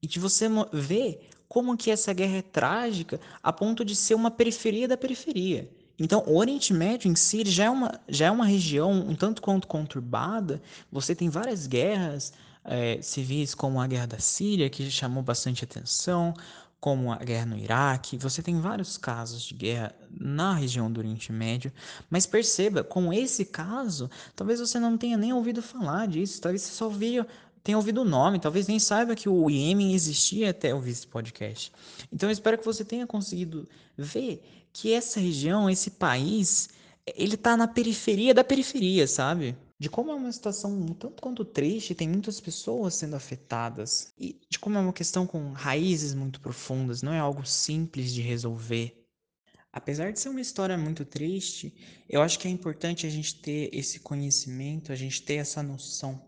e 0.02 0.06
de 0.06 0.18
você 0.18 0.48
ver 0.72 1.28
como 1.48 1.76
que 1.76 1.90
essa 1.90 2.12
guerra 2.12 2.38
é 2.38 2.42
trágica 2.42 3.20
a 3.42 3.52
ponto 3.52 3.84
de 3.84 3.94
ser 3.94 4.14
uma 4.14 4.30
periferia 4.30 4.88
da 4.88 4.96
periferia. 4.96 5.70
Então, 5.98 6.24
o 6.26 6.36
Oriente 6.36 6.72
Médio 6.72 7.10
em 7.10 7.14
si 7.14 7.44
já 7.44 7.64
é 7.64 7.70
uma, 7.70 8.00
já 8.08 8.26
é 8.26 8.30
uma 8.30 8.44
região 8.44 8.90
um 8.90 9.14
tanto 9.14 9.40
quanto 9.40 9.68
conturbada. 9.68 10.60
Você 10.90 11.14
tem 11.14 11.28
várias 11.28 11.68
guerras 11.68 12.32
é, 12.64 13.00
civis, 13.00 13.54
como 13.54 13.80
a 13.80 13.86
Guerra 13.86 14.06
da 14.06 14.18
Síria, 14.18 14.68
que 14.68 14.90
chamou 14.90 15.22
bastante 15.22 15.62
atenção 15.62 16.34
como 16.84 17.10
a 17.10 17.16
guerra 17.16 17.46
no 17.46 17.56
Iraque, 17.56 18.18
você 18.18 18.42
tem 18.42 18.60
vários 18.60 18.98
casos 18.98 19.42
de 19.44 19.54
guerra 19.54 19.94
na 20.10 20.52
região 20.52 20.92
do 20.92 20.98
Oriente 20.98 21.32
Médio, 21.32 21.72
mas 22.10 22.26
perceba, 22.26 22.84
com 22.84 23.10
esse 23.10 23.46
caso, 23.46 24.10
talvez 24.36 24.60
você 24.60 24.78
não 24.78 24.98
tenha 24.98 25.16
nem 25.16 25.32
ouvido 25.32 25.62
falar 25.62 26.06
disso, 26.06 26.42
talvez 26.42 26.60
você 26.60 26.74
só 26.74 26.90
tenha 27.62 27.78
ouvido 27.78 28.02
o 28.02 28.04
nome, 28.04 28.38
talvez 28.38 28.66
nem 28.66 28.78
saiba 28.78 29.16
que 29.16 29.30
o 29.30 29.48
Iêmen 29.48 29.94
existia 29.94 30.50
até 30.50 30.74
ouvir 30.74 30.90
esse 30.90 31.06
podcast. 31.06 31.72
Então 32.12 32.28
eu 32.28 32.32
espero 32.34 32.58
que 32.58 32.64
você 32.66 32.84
tenha 32.84 33.06
conseguido 33.06 33.66
ver 33.96 34.42
que 34.70 34.92
essa 34.92 35.18
região, 35.18 35.70
esse 35.70 35.92
país, 35.92 36.68
ele 37.16 37.36
está 37.36 37.56
na 37.56 37.66
periferia 37.66 38.34
da 38.34 38.44
periferia, 38.44 39.06
sabe? 39.06 39.56
De 39.78 39.90
como 39.90 40.10
é 40.10 40.14
uma 40.14 40.32
situação 40.32 40.72
um 40.72 40.94
tanto 40.94 41.20
quanto 41.20 41.44
triste, 41.44 41.94
tem 41.94 42.08
muitas 42.08 42.40
pessoas 42.40 42.94
sendo 42.94 43.16
afetadas, 43.16 44.12
e 44.18 44.40
de 44.48 44.58
como 44.58 44.78
é 44.78 44.80
uma 44.80 44.92
questão 44.92 45.26
com 45.26 45.52
raízes 45.52 46.14
muito 46.14 46.40
profundas, 46.40 47.02
não 47.02 47.12
é 47.12 47.18
algo 47.18 47.44
simples 47.44 48.12
de 48.12 48.22
resolver. 48.22 49.04
Apesar 49.72 50.12
de 50.12 50.20
ser 50.20 50.28
uma 50.28 50.40
história 50.40 50.78
muito 50.78 51.04
triste, 51.04 51.74
eu 52.08 52.22
acho 52.22 52.38
que 52.38 52.46
é 52.46 52.50
importante 52.50 53.06
a 53.06 53.10
gente 53.10 53.34
ter 53.34 53.70
esse 53.72 53.98
conhecimento, 53.98 54.92
a 54.92 54.94
gente 54.94 55.20
ter 55.22 55.34
essa 55.34 55.64
noção 55.64 56.22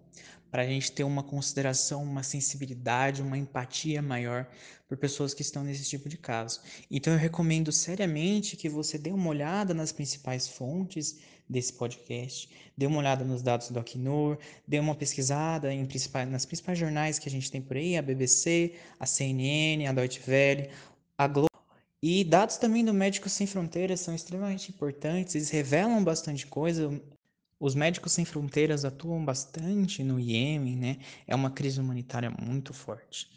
para 0.51 0.63
a 0.63 0.67
gente 0.67 0.91
ter 0.91 1.05
uma 1.05 1.23
consideração, 1.23 2.03
uma 2.03 2.23
sensibilidade, 2.23 3.23
uma 3.23 3.39
empatia 3.39 4.01
maior 4.01 4.49
por 4.89 4.97
pessoas 4.97 5.35
que 5.35 5.43
estão 5.43 5.63
nesse 5.63 5.85
tipo 5.85 6.09
de 6.09 6.17
caso. 6.17 6.61
Então 6.91 7.13
eu 7.13 7.19
recomendo 7.19 7.71
seriamente 7.71 8.57
que 8.57 8.69
você 8.69 8.97
dê 8.99 9.11
uma 9.11 9.29
olhada 9.29 9.75
nas 9.75 9.93
principais 9.93 10.49
fontes 10.49 11.19
desse 11.49 11.73
podcast, 11.73 12.49
dê 12.77 12.87
uma 12.87 12.99
olhada 12.99 13.25
nos 13.25 13.43
dados 13.43 13.71
do 13.71 13.79
Acnur, 13.79 14.39
dê 14.67 14.79
uma 14.79 14.95
pesquisada 14.95 15.73
em 15.73 15.87
principais, 15.87 16.29
nas 16.29 16.45
principais 16.45 16.79
jornais 16.79 17.19
que 17.19 17.29
a 17.29 17.33
gente 17.33 17.51
tem 17.51 17.63
por 17.63 17.77
aí, 17.77 17.97
a 17.97 18.03
BBC, 18.03 18.75
a 18.99 19.07
CNN, 19.07 19.87
a 19.87 19.93
Deutsche 19.93 20.21
Welle, 20.29 20.71
a 21.17 21.27
Globo. 21.27 21.51
E 22.03 22.25
dados 22.25 22.57
também 22.57 22.85
do 22.85 22.93
Médicos 22.93 23.33
Sem 23.33 23.47
Fronteiras 23.47 24.01
são 24.01 24.15
extremamente 24.15 24.71
importantes, 24.71 25.35
eles 25.35 25.51
revelam 25.51 26.03
bastante 26.05 26.47
coisa, 26.47 26.91
os 27.59 27.75
Médicos 27.75 28.13
Sem 28.13 28.25
Fronteiras 28.25 28.85
atuam 28.85 29.25
bastante 29.25 30.05
no 30.05 30.21
Iêmen, 30.21 30.77
né? 30.77 30.99
É 31.27 31.35
uma 31.35 31.51
crise 31.51 31.81
humanitária 31.81 32.31
muito 32.31 32.75
forte. 32.75 33.31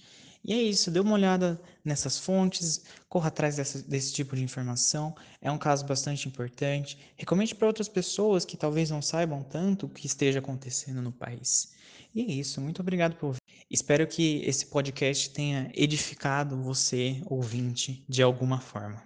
E 0.43 0.54
é 0.54 0.62
isso, 0.62 0.89
dê 0.89 0.99
uma 0.99 1.13
olhada 1.13 1.62
nessas 1.84 2.17
fontes, 2.17 2.84
corra 3.08 3.28
atrás 3.28 3.58
dessa, 3.58 3.82
desse 3.84 4.13
tipo 4.13 4.36
de 4.36 4.43
informação. 4.43 5.15
É 5.41 5.52
um 5.52 5.58
caso 5.58 5.86
bastante 5.86 6.28
importante. 6.28 6.97
Recomende 7.17 7.54
para 7.54 7.67
outras 7.67 7.89
pessoas 7.89 8.45
que 8.45 8.58
talvez 8.58 8.89
não 8.89 9.02
saibam 9.02 9.43
tanto 9.43 9.86
o 9.86 9.89
que 9.89 10.08
esteja 10.08 10.39
acontecendo 10.39 11.02
no 11.02 11.12
país. 11.12 11.73
E 12.15 12.21
é 12.21 12.25
isso, 12.25 12.60
muito 12.62 12.82
obrigado 12.82 13.15
por 13.15 13.28
ouvir. 13.28 13.39
Espero 13.69 14.08
que 14.08 14.41
esse 14.45 14.65
podcast 14.65 15.30
tenha 15.30 15.71
edificado 15.75 16.60
você, 16.62 17.21
ouvinte, 17.25 18.04
de 18.10 18.23
alguma 18.23 18.60
forma. 18.60 19.04